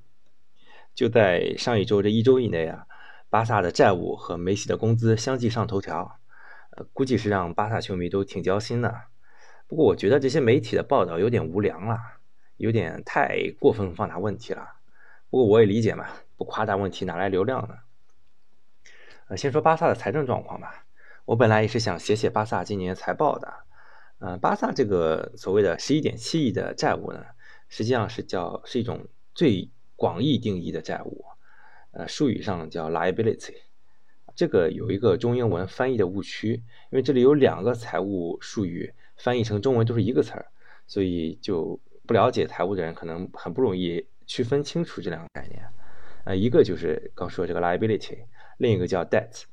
[0.94, 2.86] 就在上一周这一周以内啊，
[3.30, 6.20] 巴萨的债务和梅西的工资相继上头条，
[6.72, 9.04] 呃，估计是让巴萨球迷都挺焦心的。
[9.68, 11.98] 不过我觉得这些媒体的报道有点无良了，
[12.60, 14.76] 有点太过分放大问题了。
[15.30, 17.76] 不过我也理解嘛，不夸大问题哪来流量呢？
[19.30, 20.86] 呃，先说巴萨的财政状况吧。
[21.26, 23.54] 我本来也是想写写巴萨今年财报的。
[24.20, 27.24] 呃，巴萨这个所谓的十一点七亿的债务呢？
[27.70, 31.24] 实际上是叫是一种最广义定义的债务，
[31.92, 33.56] 呃，术语上叫 liability。
[34.36, 40.48] 这个有一个中英文翻译的误区，因为这里有两个财务术语翻译成中文都是一个词儿，
[40.88, 45.64] 所以就不了解财务的人可能很不容易区分清楚这两个概念。
[46.24, 48.26] 呃，一个就是刚说这个 liability，
[48.58, 49.44] 另一个叫 debt，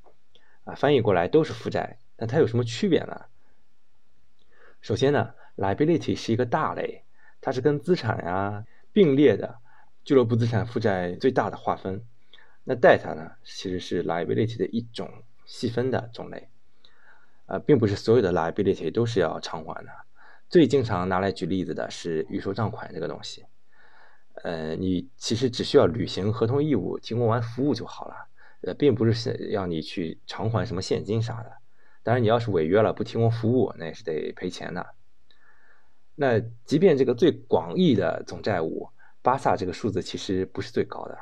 [0.65, 3.27] 啊，翻译过来都是负债，那它有什么区别呢？
[4.81, 7.05] 首先呢，liability 是一个大类。
[7.43, 9.59] 它是跟资产呀并列的，
[10.03, 12.03] 俱乐部资产负债最大的划分。
[12.65, 15.11] 那 debt 呢，其实是 liability 的一种
[15.45, 16.49] 细分的种类，
[17.45, 19.91] 呃，并不是所有的 liability 都是要偿还的。
[20.49, 23.45] 最经常拿来举例子的是预收账款这个东西，
[24.45, 28.15] 呃，你其实只需要履行合同义务，提供完服务就好了，
[28.63, 31.53] 呃，并不是要你去偿还什么现金啥的。
[32.03, 34.87] 当然，你要是违约了不提供服务，那也是得赔钱的。
[36.15, 38.89] 那即便这个最广义的总债务，
[39.23, 41.19] 巴萨这个数字其实不是最高的。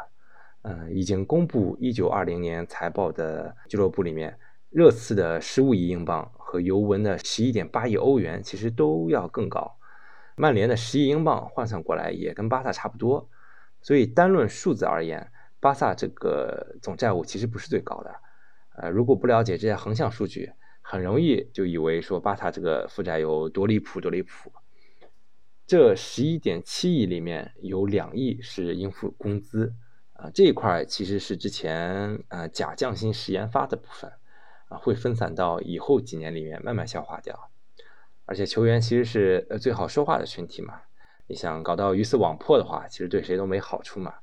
[0.63, 4.39] 嗯，已经公布一九二零年财报的俱乐部里面，
[4.71, 9.77] 热刺的十五亿英镑和尤文的十一点八亿欧元其实都要更高。
[10.37, 13.29] 曼联的十亿英镑换算过来也跟巴萨差不多。
[13.83, 18.15] 所以单论数字而言，巴萨这个总债务其实不是最高的。
[18.77, 24.53] 呃，如果不了解这些横向数据，很容易就以为说巴萨这个负债有多离谱多离谱。
[25.67, 29.75] 这十一点七亿里面有两亿是应付工资，
[30.13, 34.13] 啊，这一块其实是之前呃假降薪时研发的部分，
[34.79, 37.51] 会分散到以后几年里面慢慢消化掉。
[38.27, 40.83] 而且球员其实是呃最好说话的群体嘛，
[41.27, 44.15] 你想搞到鱼死网破的话，其实对谁都没好处嘛。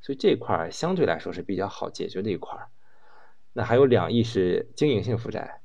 [0.00, 2.58] 所以这一块相对来说是比较好解决的一块。
[3.52, 5.60] 那还有两亿是经营性负债，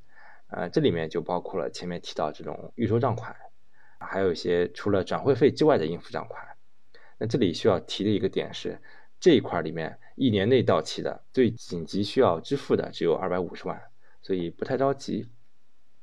[0.49, 3.35] 呃，这里面就包括了前面提到这种预收账款。
[3.99, 6.41] 还有一些除了转会费之外的应付账款，
[7.17, 8.79] 那这里需要提的一个点是，
[9.19, 13.88] 这一块里面一年内到期的最紧急需要支付的只有二百五十万，
[14.29, 15.27] 所以不太着急。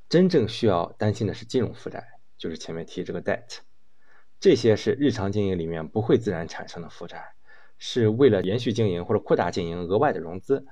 [0.09, 2.05] 真正需要担心的是金融负债，
[2.37, 3.59] 就是前面提这个 debt，
[4.37, 7.35] 这些是日常经营里面不会自然产生的负债，
[7.77, 10.65] 是为了延续经营或者扩大经营额外的融资。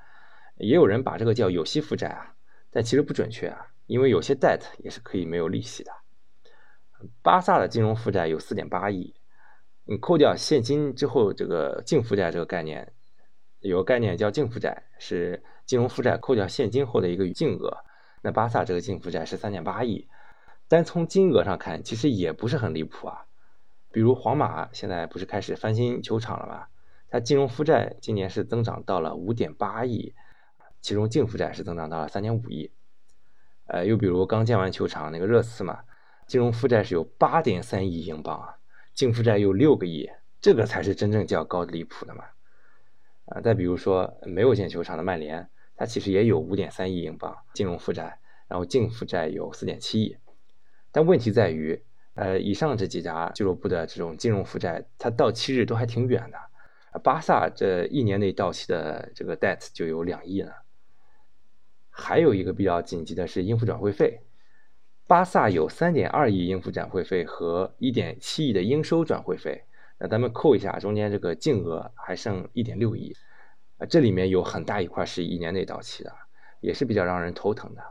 [0.58, 2.36] 也有人把这个叫有息负债啊，
[2.72, 5.94] 但其实不准确啊，因为有些 debt 也是可以没有利息的。
[7.22, 9.15] 巴萨的金融负债有四点八亿，
[9.86, 12.91] 你扣掉现金之后，这个净负债这个概念，
[13.62, 17.78] 有个概念叫净负债，是金融负债扣掉现金后的一个净额。
[18.21, 20.08] 那巴萨这个净负债是三点八亿，
[20.67, 23.25] 单从金额上看，其实也不是很离谱啊。
[23.91, 26.67] 比如皇马现在不是开始翻新球场了吗？
[27.10, 30.13] 它金融负债今年是增长到了五点八亿，
[30.82, 32.71] 其中净负债是增长到了三点五亿。
[33.67, 35.84] 呃，又比如刚建完球场那个热刺嘛，
[36.28, 38.58] 金融负债是有八点三亿英镑啊。
[38.93, 42.23] 净负债有六个亿，这个才是真正较高的离谱的嘛！
[43.25, 50.18] 啊，再比如说没有建球场的曼联，它其实也有五点三亿英镑金融负债，然后净负债有四点七亿。
[50.92, 51.84] 但问题在于，
[52.14, 56.38] 呃，以上这几家俱乐部的这种金融负债，它到期日都还挺远的。
[57.04, 60.52] 巴萨这一年内到期的这个 debt 就有两亿呢。
[61.90, 64.22] 还有一个比较紧急的是应付转会费。
[65.08, 69.66] 巴萨有三点二亿应付转会费和一点七亿的应收转会费，
[70.00, 73.16] 那咱们扣一下，中间这个净额还剩一点六亿，
[73.86, 76.13] 这里面有很大一块是一年内到期的，
[76.60, 77.84] 也是比较让人头疼的。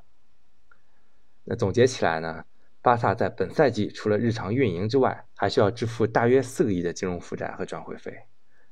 [1.45, 2.45] 那总结起来呢，
[2.83, 8.25] 巴萨在本赛季除了日常运营之外，还需要支付大约四个亿的金融负债和转会费，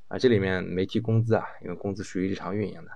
[0.09, 2.91] 啊，这里面没提工资啊，因为工资属于日常运营的。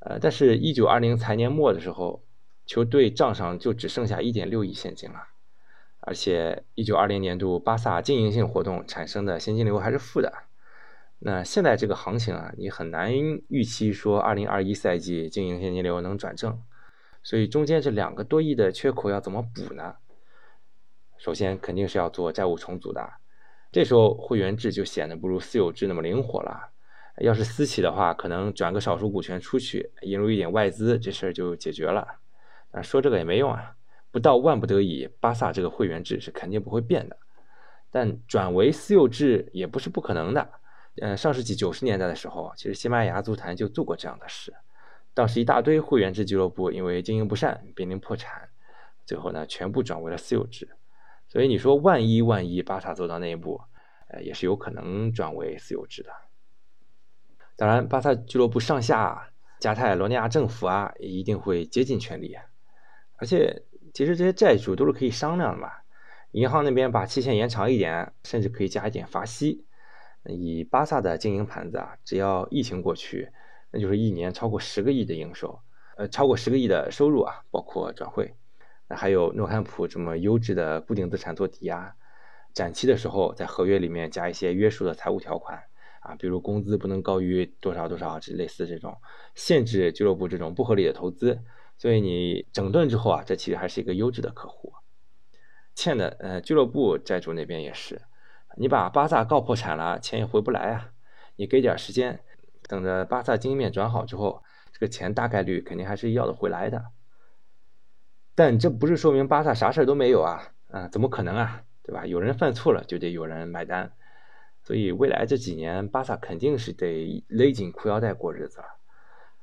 [0.00, 2.22] 呃，但是，一九二零财年末的时候。
[2.68, 5.28] 球队账上就只剩下一点六亿现金了，
[6.00, 10.32] 而且一九二零年度巴萨经营性活动产生的现金流还是负的。
[11.18, 13.12] 那现在这个行情啊，你很难
[13.48, 16.60] 预期说二零二一赛季经营现金流能转正。
[17.22, 19.96] 所以中间这两个多亿的缺口要怎么补呢？
[21.18, 23.14] 首先肯定是要做债务重组的，
[23.72, 26.70] 这时候会员制就显得不如私有制那么灵活了。
[27.18, 32.06] 要是私企的话，可能转个少数股权出去，引入一点外资，这事儿就解决了。
[32.72, 33.74] 啊，说这个也没用啊！
[34.12, 37.16] 不到万不得已，巴萨这个会员制是肯定不会变的。
[37.90, 40.48] 但转为私有制也不是不可能的。
[41.00, 44.54] 嗯，上世纪九十年代的时候，其实西班牙足坛就做过这样的事。
[45.14, 48.48] 当时一大堆会员制俱乐部因为经营不善濒临破产，
[49.04, 50.76] 最后呢全部转为了私有制。
[51.28, 53.60] 所以你说万一万一巴萨走到那一步，
[54.08, 56.10] 呃，也是有可能转为私有制的。
[57.56, 62.36] 当然，巴萨俱乐部上下加泰罗尼亚政府啊，也一定会竭尽全力。
[63.16, 65.70] 而且，其实这些债主都是可以商量的嘛。
[66.32, 69.65] 银行那边把期限延长一点，甚至可以加一点罚息。
[70.28, 73.30] 以巴萨的经营盘子啊，只要疫情过去，
[73.70, 75.60] 那就是一年超过十个亿的营收，
[75.96, 78.34] 呃，超过十个亿的收入啊，包括转会。
[78.88, 81.96] 那还有诺坎普这么优质的固定资产做抵押，
[82.54, 85.64] 展期的时候在合约里面加一些约束的财务条款
[86.00, 88.96] 啊，比如工资不能高于多少多少，这类似这种
[89.34, 91.40] 限制俱乐部这种不合理的投资。
[91.78, 94.72] 所以你整顿之后啊，这其实还是一个优质的客户。
[95.74, 98.00] 欠的，呃，俱乐部债主那边也是，
[98.56, 100.90] 你把巴萨告破产了，钱也回不来啊。
[101.36, 102.20] 你给点时间，
[102.66, 104.42] 等着巴萨经营面转好之后，
[104.72, 106.86] 这个钱大概率肯定还是要得回来的。
[108.34, 112.06] 但这不是说明巴萨啥事都没有啊，啊，怎么可能啊，对吧？
[112.06, 113.92] 有人犯错了就得有人买单，
[114.62, 118.66] 所以未来这几年巴萨肯定是得勒紧裤腰带过日子了。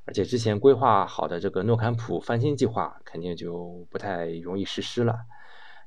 [0.05, 5.19] 而且之前规划好的这个诺坎普翻新计划，肯定就不太容易实施了。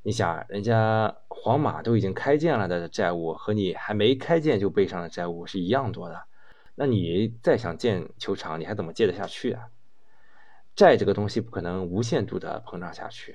[0.07, 6.27] 你想，人家皇马都已经开建了的债务，和你还没开建就背上的债务是一样多的。
[6.77, 9.67] 那你再想建球场，你还怎么借得下去啊？
[10.77, 13.35] 债这个东西不可能无限度的膨胀下去，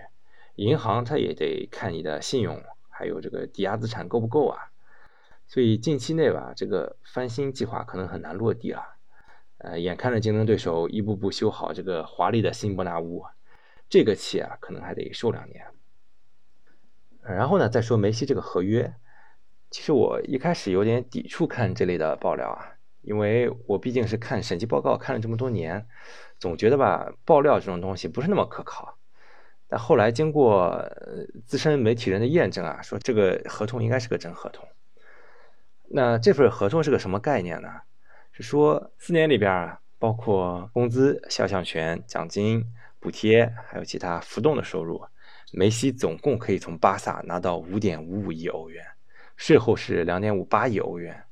[0.56, 4.72] 银行它也得看你的信用，还有这个抵押资产够不够啊。
[5.48, 8.96] 所以近期内吧，这个翻新计划可能很难落地了。
[9.58, 13.26] 呃，眼看着竞争对手一步步修好这个华丽的新伯纳乌，
[13.90, 15.66] 这个气啊，可能还得受两年。
[17.24, 18.94] 然后呢，再说梅西这个合约，
[19.70, 25.88] 其实我一开始有点抵触看这类的爆料啊，因为我毕竟是看审计报告看了这么多年，
[26.40, 28.98] 总觉得吧，爆料这种东西不是那么可靠。
[29.68, 30.86] 但后来经过
[31.46, 34.68] 资深媒体人的验证啊，说这个合同应该是个真合同。
[35.94, 37.70] 那这份合同是个什么概念呢？
[38.34, 42.66] 是说四年里边啊，包括工资、肖像权、奖金、
[43.00, 45.06] 补贴，还有其他浮动的收入，
[45.52, 48.84] 梅西总共可以从巴萨拿到五点五五亿欧元，
[49.36, 51.24] 税后是两点五八亿欧元，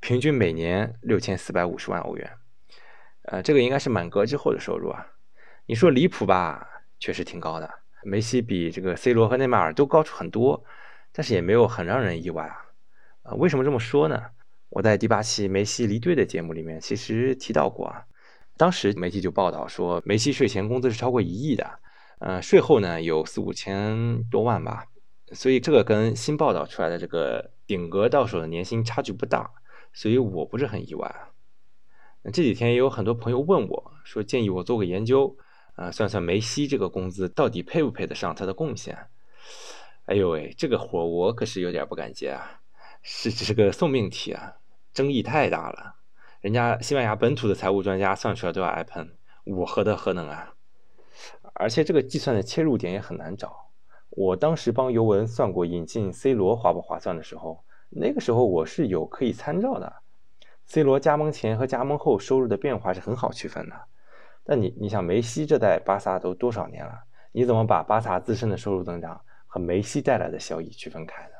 [0.00, 2.30] 平均每年六千四百五十万欧元。
[3.22, 5.06] 呃，这个应该是满格之后的收入啊。
[5.66, 6.68] 你说离谱吧？
[7.00, 7.68] 确实挺高的。
[8.02, 10.62] 梅西比这个 C 罗和内马尔都高出很多，
[11.12, 12.56] 但是也没有很让人意外啊。
[13.22, 14.22] 啊，为什么这么说呢？
[14.68, 18.04] 我在第八期梅西离队的节目里面其实提到过啊，
[18.56, 21.78] 当时媒体就报道说梅西税前工资是超过一亿的，
[22.24, 24.86] 呃，税后呢有四五千多万吧，
[25.32, 29.50] 所以这个跟新报道出来的这个顶格到手的年薪差距不大，
[29.92, 31.14] 所以我不是很意外。
[32.22, 35.36] 那这几天也有很多朋友问我说，建议我做个研究，
[35.74, 38.96] 啊，算算梅西这个工资到底配不配得上他的贡献。
[40.06, 42.62] 哎呦喂，这个活我可是有点不敢接啊，
[43.02, 44.54] 是这是个送命题啊，
[44.94, 45.96] 争议太大了。
[46.40, 49.14] 人家西班牙本土的财务专家算出来都要挨喷，
[49.44, 50.53] 我何德何能啊？
[51.54, 53.70] 而且这个计算的切入点也很难找。
[54.10, 59.92] 我当时帮尤文算过引进 C 罗划不划算的时候，那个时候我是有可以参照的。
[60.66, 63.74] C 罗加盟前和加盟后收入的变化是很好区分的。
[64.44, 66.92] 但你你想梅西这代巴萨都多少年了，
[67.32, 71.34] 你怎么把巴萨自身的收入增长和梅西带来的效益区分开呢？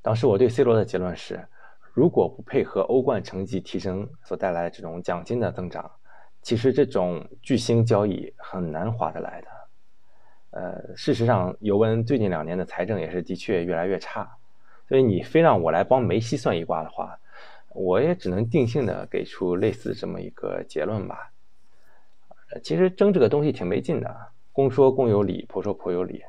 [0.00, 1.46] 当时我对 C 罗的结论是。
[1.94, 5.90] 如果不配合欧冠成绩提升所带来的这种奖金的增长，
[6.42, 9.48] 其实这种巨星交易很难划得来的。
[10.50, 14.36] 呃，事实上，尤文最近两年的财政也是的确越来越差，
[14.86, 17.18] 所以你非让我来帮梅西算一卦的话，
[17.70, 21.32] 我也只能定性的给出类似这么一个结论吧。
[22.62, 24.14] 其实争这个东西挺没劲的，
[24.52, 26.22] 公说公有理，婆说婆有理。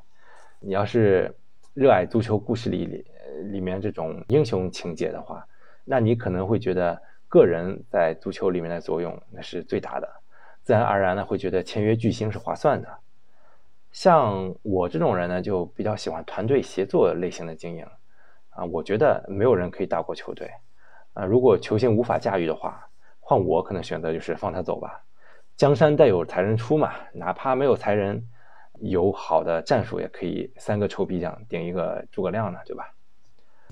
[0.62, 1.36] 你要是
[1.74, 3.06] 热爱足球故事里里
[3.52, 5.46] 里面这种英雄情节的话，
[5.84, 7.02] 那你可能会觉得
[7.34, 10.08] 个人在足球里面的作用那是最大的，
[10.62, 12.88] 自然而然的会觉得签约巨星是划算的。
[13.92, 17.84] 像我这种人呢，就比较喜欢团队协作类型的经营
[18.52, 18.64] 啊。
[18.66, 20.48] 我觉得没有人可以大过球队
[21.14, 21.26] 啊。
[21.26, 22.88] 如果球星无法驾驭的话，
[23.20, 25.04] 换我可能选择就是放他走吧。
[25.58, 28.24] 江山代有才人出嘛，哪怕没有才人，
[28.80, 32.94] 有好的战术也可以三个臭皮匠顶一个诸葛亮呢，对吧？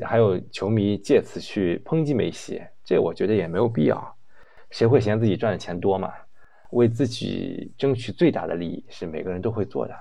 [0.03, 4.15] 还有球迷借此去抨击梅西，这我觉得也没有必要。
[4.69, 6.13] 谁会嫌自己赚的钱多嘛？
[6.71, 9.93] 为自己争取最大的利益是每个人都会做的。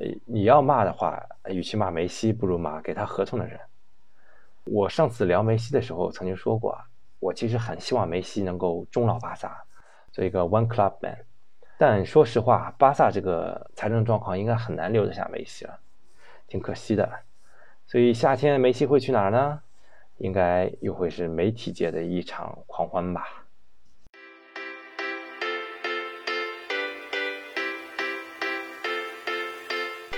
[0.00, 3.60] 呃，你要骂的话，与其骂梅西，不如骂给他合同的人。
[4.64, 6.78] 我上次聊梅西的时候曾经说过，
[7.18, 9.62] 我其实很希望梅西能够终老巴萨，
[10.10, 11.18] 做一个 One Club Man。
[11.76, 15.78] 但说实话，巴萨这个财政状况应该很难留得下梅西了，
[16.46, 17.10] 挺可惜的。
[17.86, 19.60] 所以夏天梅西会去哪儿呢？
[20.20, 23.46] 应该又会是媒体界的一场狂欢吧。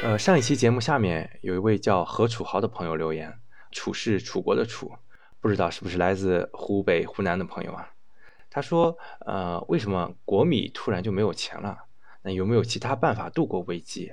[0.03, 3.33] 呃，上一期节目下面有一位叫何楚豪的朋友留言，
[3.71, 4.93] 楚是楚国的楚，
[5.41, 7.93] 不知道是不是来自湖北、湖南的朋友啊？
[8.51, 11.85] 他说：呃，为什么国米突然就没有钱了？
[12.23, 14.13] 那有没有其他办法度过危机？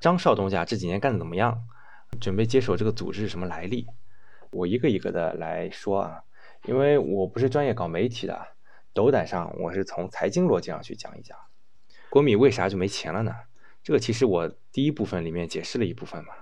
[0.00, 1.60] 张少东家这几年干的怎么样？
[2.18, 3.86] 准备接手这个组织是什么来历？
[4.50, 6.22] 我一个一个的来说啊，
[6.64, 8.48] 因为我不是专业搞媒体的，
[8.94, 11.36] 斗胆上我是从财经逻辑上去讲一讲，
[12.08, 13.32] 国米为啥就没钱了呢？
[13.82, 16.32] 这个其实我第一部分里面解释了一部分嘛。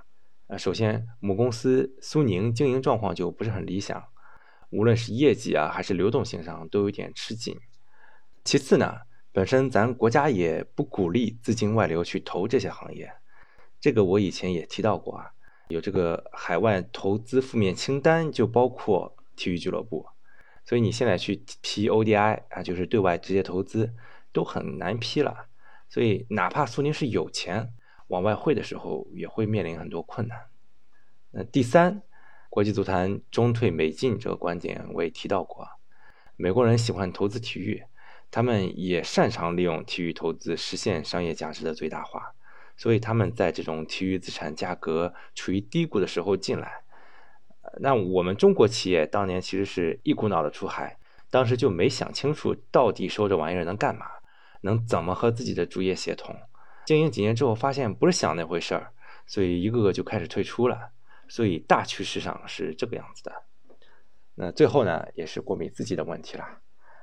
[0.49, 4.05] 呃，首先母公司苏宁经营状况就不是很理想，
[4.71, 7.57] 无论是业绩啊还是流动性上都有点吃紧。
[8.45, 9.01] 其次呢，
[9.33, 13.13] 本身咱国家也不鼓励资金外流去投这些行业，
[13.81, 15.33] 这个我以前也提到过啊。
[15.69, 20.07] 有这个海外投资负面清单，就包括体育俱乐部，
[20.65, 23.93] 所以你现在去批 ODI 啊，就是对外直接投资，
[24.33, 25.49] 都很难批了。
[25.89, 27.73] 所以哪怕苏宁是有钱
[28.09, 30.47] 往外汇的时候，也会面临很多困难。
[31.33, 32.03] 那第三，
[32.49, 35.69] 国际足坛中退美进这个观点我也提到过，
[36.37, 37.83] 美国人喜欢投资体育，
[38.31, 42.36] 他们也擅长利用体育投资实现商业价值的最大化。
[42.77, 46.83] 所以他们在这种体育资产价格处于低谷的时候进来，
[47.81, 50.99] 那我们中国企业当年其实是一股脑的出海，
[51.31, 54.07] 当时就没想清楚到底收这玩意儿能干嘛，
[54.61, 56.37] 能怎么和自己的主业协同。
[56.85, 58.93] 经营几年之后发现不是想那回事儿，
[59.27, 60.91] 所以一个个就开始退出了。
[61.29, 63.43] 所以大趋势上是这个样子的。
[64.37, 66.45] 那最后呢，也是国米自己的问题了，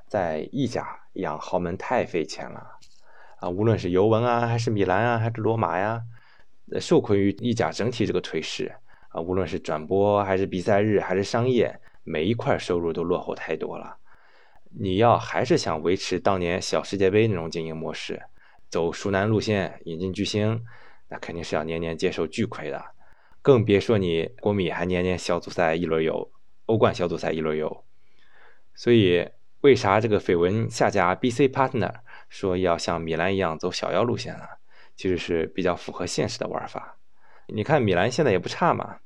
[0.08, 2.80] 在意甲养豪门太费钱了。
[3.44, 6.02] 啊，无论是尤文啊，还是米兰啊，还是罗马呀，
[6.80, 8.74] 受困于意甲整体这个颓势
[9.10, 13.98] 啊，无论是转播还是比赛日还是商业，每一块收入都落后太多了。
[14.70, 18.24] 你要还是想维持当年小世界杯那种经营模式，
[18.70, 20.64] 走熟男路线，引进巨星，
[21.10, 22.82] 那肯定是要年年接受巨亏的。
[23.42, 26.32] 更别说你国米还年年小组赛一轮游，
[26.68, 27.84] 欧冠小组赛一轮游。
[28.74, 29.28] 所以，
[29.60, 31.96] 为啥这个绯闻下家 BC Partner？
[32.34, 34.58] 说要像米兰一样走小妖路线了，
[34.96, 36.98] 其实是比较符合现实的玩法。
[37.48, 38.98] 你看米兰现在也不差嘛，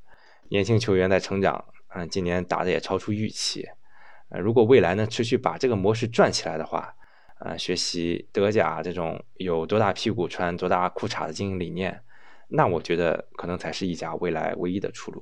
[0.48, 3.68] 年轻球员在成长，嗯，今年打的也超出预期。
[4.30, 6.96] 呃，如果未来呢持续把这个模式转起来的话，
[7.42, 12.02] 呃，学习德甲这种有多大屁股穿多大裤衩的经营理念，
[12.48, 15.22] 那我觉得可能才是一家未来唯一的出路。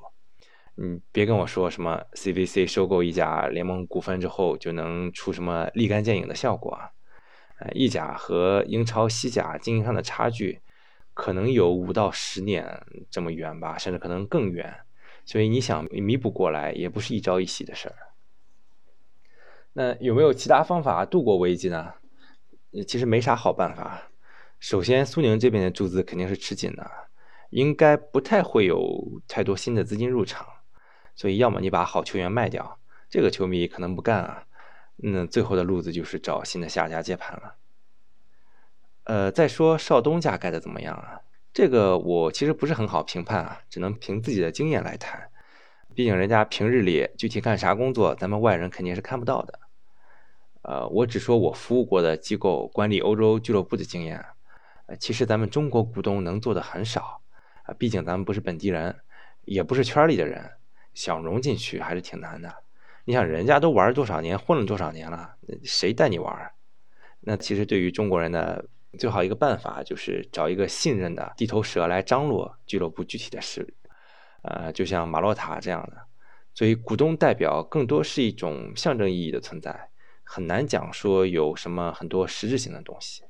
[0.76, 6.91] 你别跟我说什么 CVC 收购一家联盟股份之后就能出什么立竿见影的效果啊？
[7.60, 10.60] 呃，意甲和英超、西甲经营上的差距
[11.14, 14.76] 可能有五到十年这么远吧，甚至可能更远。
[15.26, 17.95] 所以你想弥补过来，也不是一朝一夕的事儿。
[19.74, 21.93] 那有没有其他方法度过危机呢？
[22.88, 24.12] 其实没啥好办法。
[24.60, 26.89] 首先，苏宁这边的注资肯定是吃紧的，
[27.49, 30.45] 应该不太会有太多新的资金入场。
[31.16, 32.80] 所以，要么你把好球员卖掉，
[33.10, 34.45] 这个球迷可能不干啊。
[34.98, 37.56] 那最后的路子就是找新的下家接盘了。
[39.04, 41.22] 呃，再说邵东家盖的怎么样啊？
[41.54, 45.30] 这个我其实不是很好评判啊，只能凭自己的经验来谈。
[45.93, 49.60] 毕竟人家平日里具体干啥工作，咱们外人肯定是看不到的。
[50.64, 54.26] 呃，我只说我服务过的机构管理欧洲俱乐部的经验。
[55.00, 57.22] 其实咱们中国股东能做的很少
[57.64, 58.96] 啊，毕竟咱们不是本地人，
[59.43, 60.52] 也不是圈里的人。
[60.93, 62.64] 想融进去还是挺难的。
[63.06, 66.51] 你想，人家都玩多少年，混了多少年了，谁带你玩？
[67.22, 68.66] 那其实对于中国人的
[68.97, 73.76] 最好一个办法，就是找一个信任的地头蛇来张罗俱乐部具体的事。
[74.41, 75.97] 呃，就像马洛塔这样的。
[76.53, 79.89] 所以，股东代表更多是一种象征意义的存在，
[80.24, 83.24] 很难讲说有什么很多实质性的东西。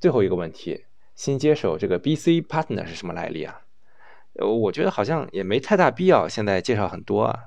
[0.00, 3.62] 最后一个问题，新接手这个 BC Partner 是什么来历啊？
[4.34, 7.38] 呃，我觉得好像也没太大必要现在介绍很多啊，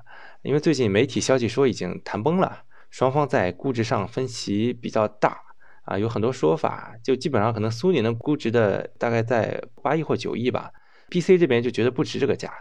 [0.46, 5.40] 因为最近媒体消息说已经谈崩了，双方在估值上分歧比较大
[5.82, 10.70] 啊，有很多说法，就基本上可能苏宁的估值的大概在八亿或九亿吧
[11.10, 12.52] ，BC 这边就觉得不值这个价，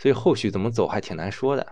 [0.00, 1.64] 所以后续怎么走还挺难说的。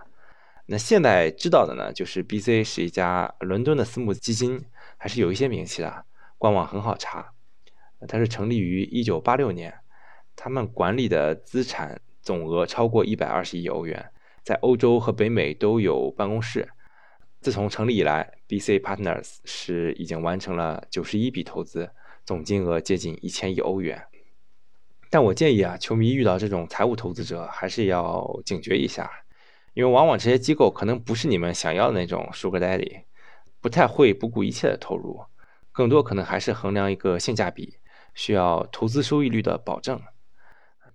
[0.66, 4.64] 那现在知道的呢，就是 BC 是一家伦敦的私募基金，
[4.96, 6.04] 还是有一些名气的，
[6.38, 7.32] 官网很好查，
[8.06, 9.74] 它是成立于一九八六年。
[10.36, 14.10] 他们管理的资产总额超过一百二十亿欧元，
[14.48, 16.70] 在欧洲和北美都有办公室。
[17.42, 21.90] 自从成立以来，BC Partners 是已经完成了九十一笔投资，
[22.24, 24.06] 总金额接近一千亿欧元。
[25.10, 29.10] 但我建议啊，球迷遇到这种财务投资者，还是要警觉一下，
[29.74, 33.02] 因为往往这些机构可能不是你们想要的那种 Sugar Daddy，
[33.60, 35.26] 不太会不顾一切的投入，
[35.72, 37.76] 更多可能还是衡量一个性价比，
[38.14, 40.00] 需要投资收益率的保证。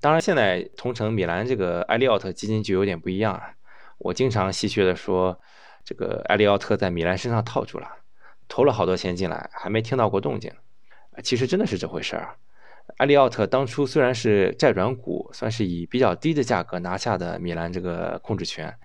[0.03, 3.53] 当然，现在同城米兰这个埃利奥特基金就有点不一样啊。
[3.99, 5.39] 我经常戏谑的说，
[5.85, 7.87] 这个埃利奥特在米兰身上套住了，
[8.49, 10.51] 投了好多钱进来，还没听到过动静。
[11.23, 12.35] 其实真的是这回事儿。
[12.97, 18.75] 埃利奥特当初虽然是债转股，算是以比较低的价格拿下的米兰这个控制权，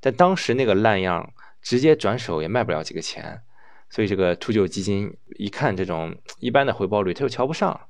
[0.00, 3.40] 但当时那个烂样，直接转手也卖不了几个钱。
[3.88, 7.87] 所以这个秃鹫基金一看这种一般的回报率，他又瞧不上。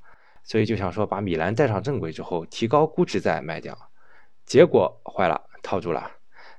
[0.49, 3.77] 所以就想说，把米兰带上正轨之后，提高估值再卖掉，
[4.47, 6.11] 结果坏了，套住了。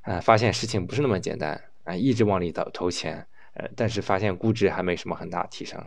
[0.04, 3.26] 呃，发现事情不是那么简单啊，一直往里投投钱，
[3.56, 5.84] 呃，但是发现估值还没什么很大提升。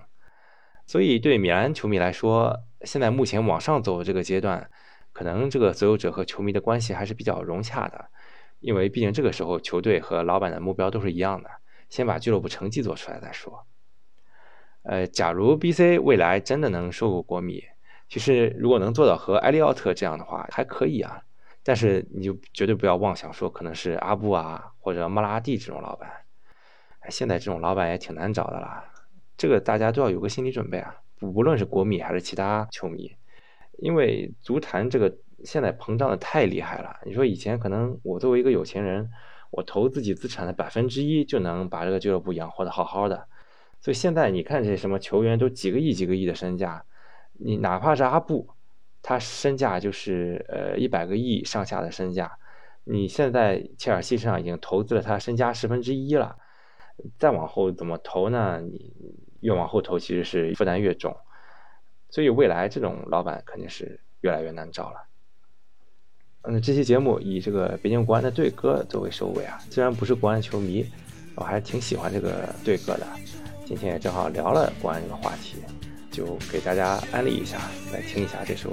[0.85, 4.69] 所以对米兰球迷来说，现在目前往上走这个阶段，
[5.13, 8.07] 可能这个所有者和球迷的关系还是比较融洽的，
[8.59, 11.49] 因为毕竟这个时候球队和老板的目标都是一样的，
[11.89, 13.65] 先把俱乐部成绩做出来再说。
[14.83, 17.63] 呃，假如 BC 未来真的能收购国米。
[18.13, 21.23] 其实，如果能做到和埃利奥特这样的话，还可以啊。
[21.63, 26.11] 但是，你就绝对不要妄想说可能是阿布啊或者莫拉蒂这种老板。
[27.09, 28.85] 现在这种老板也挺难找的啦。
[29.39, 30.95] 这个大家都要有个心理准备啊。
[31.19, 33.11] 不不论是国米还是其他球迷，
[33.79, 36.95] 因为足坛这个现在膨胀的太厉害了。
[37.07, 39.11] 你说以前可能我作为一个有钱人，
[39.51, 43.27] 我投自己资产的百分之一就能把这个俱乐部养活的好好的。
[43.81, 46.85] 所以现在你看这些什么球员都几个亿几个亿的身价。
[47.45, 48.49] 你哪怕是阿布，
[49.03, 52.39] 他身价就是呃一百个亿上下的身价，
[52.85, 56.37] 你现在切尔西身上已经投资了他身家十分之一了，
[57.19, 58.61] 再往后怎么投呢？
[58.61, 58.95] 你
[59.41, 61.17] 越往后投其实是负担越重，
[62.11, 65.09] 所以未来这种老板肯定是越来越难找了。
[66.43, 70.87] 嗯，这期节目以这个北京国安的队歌作为收尾啊，虽然不是国安球迷，
[71.35, 73.07] 我还是挺喜欢这个队歌的。
[73.65, 75.57] 今天也正好聊了国安这个话题。
[76.13, 77.59] 就给大家安利一下，
[77.93, 78.73] 来听一下这首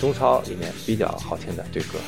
[0.00, 1.98] 中超里面比较好听的队歌。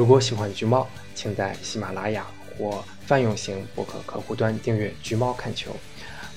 [0.00, 2.26] 如果喜欢橘猫，请在喜马拉雅
[2.56, 5.76] 或泛用型博客客户端订阅“橘猫看球”，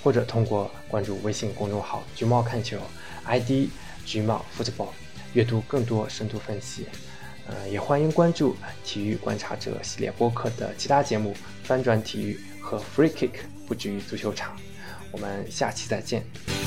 [0.04, 2.78] 或者通过关注微信公众号“橘猫看球
[3.26, 3.70] ”，ID“
[4.06, 4.90] 橘猫 football”，
[5.32, 6.88] 阅读更多深度分析。
[7.48, 8.54] 呃，也欢迎关注
[8.84, 11.34] “体育观察者”系列播客的其他节目
[11.64, 13.32] “翻转体育”和 “Free Kick”，
[13.66, 14.58] 不止于足球场。
[15.10, 16.63] 我们下期再见。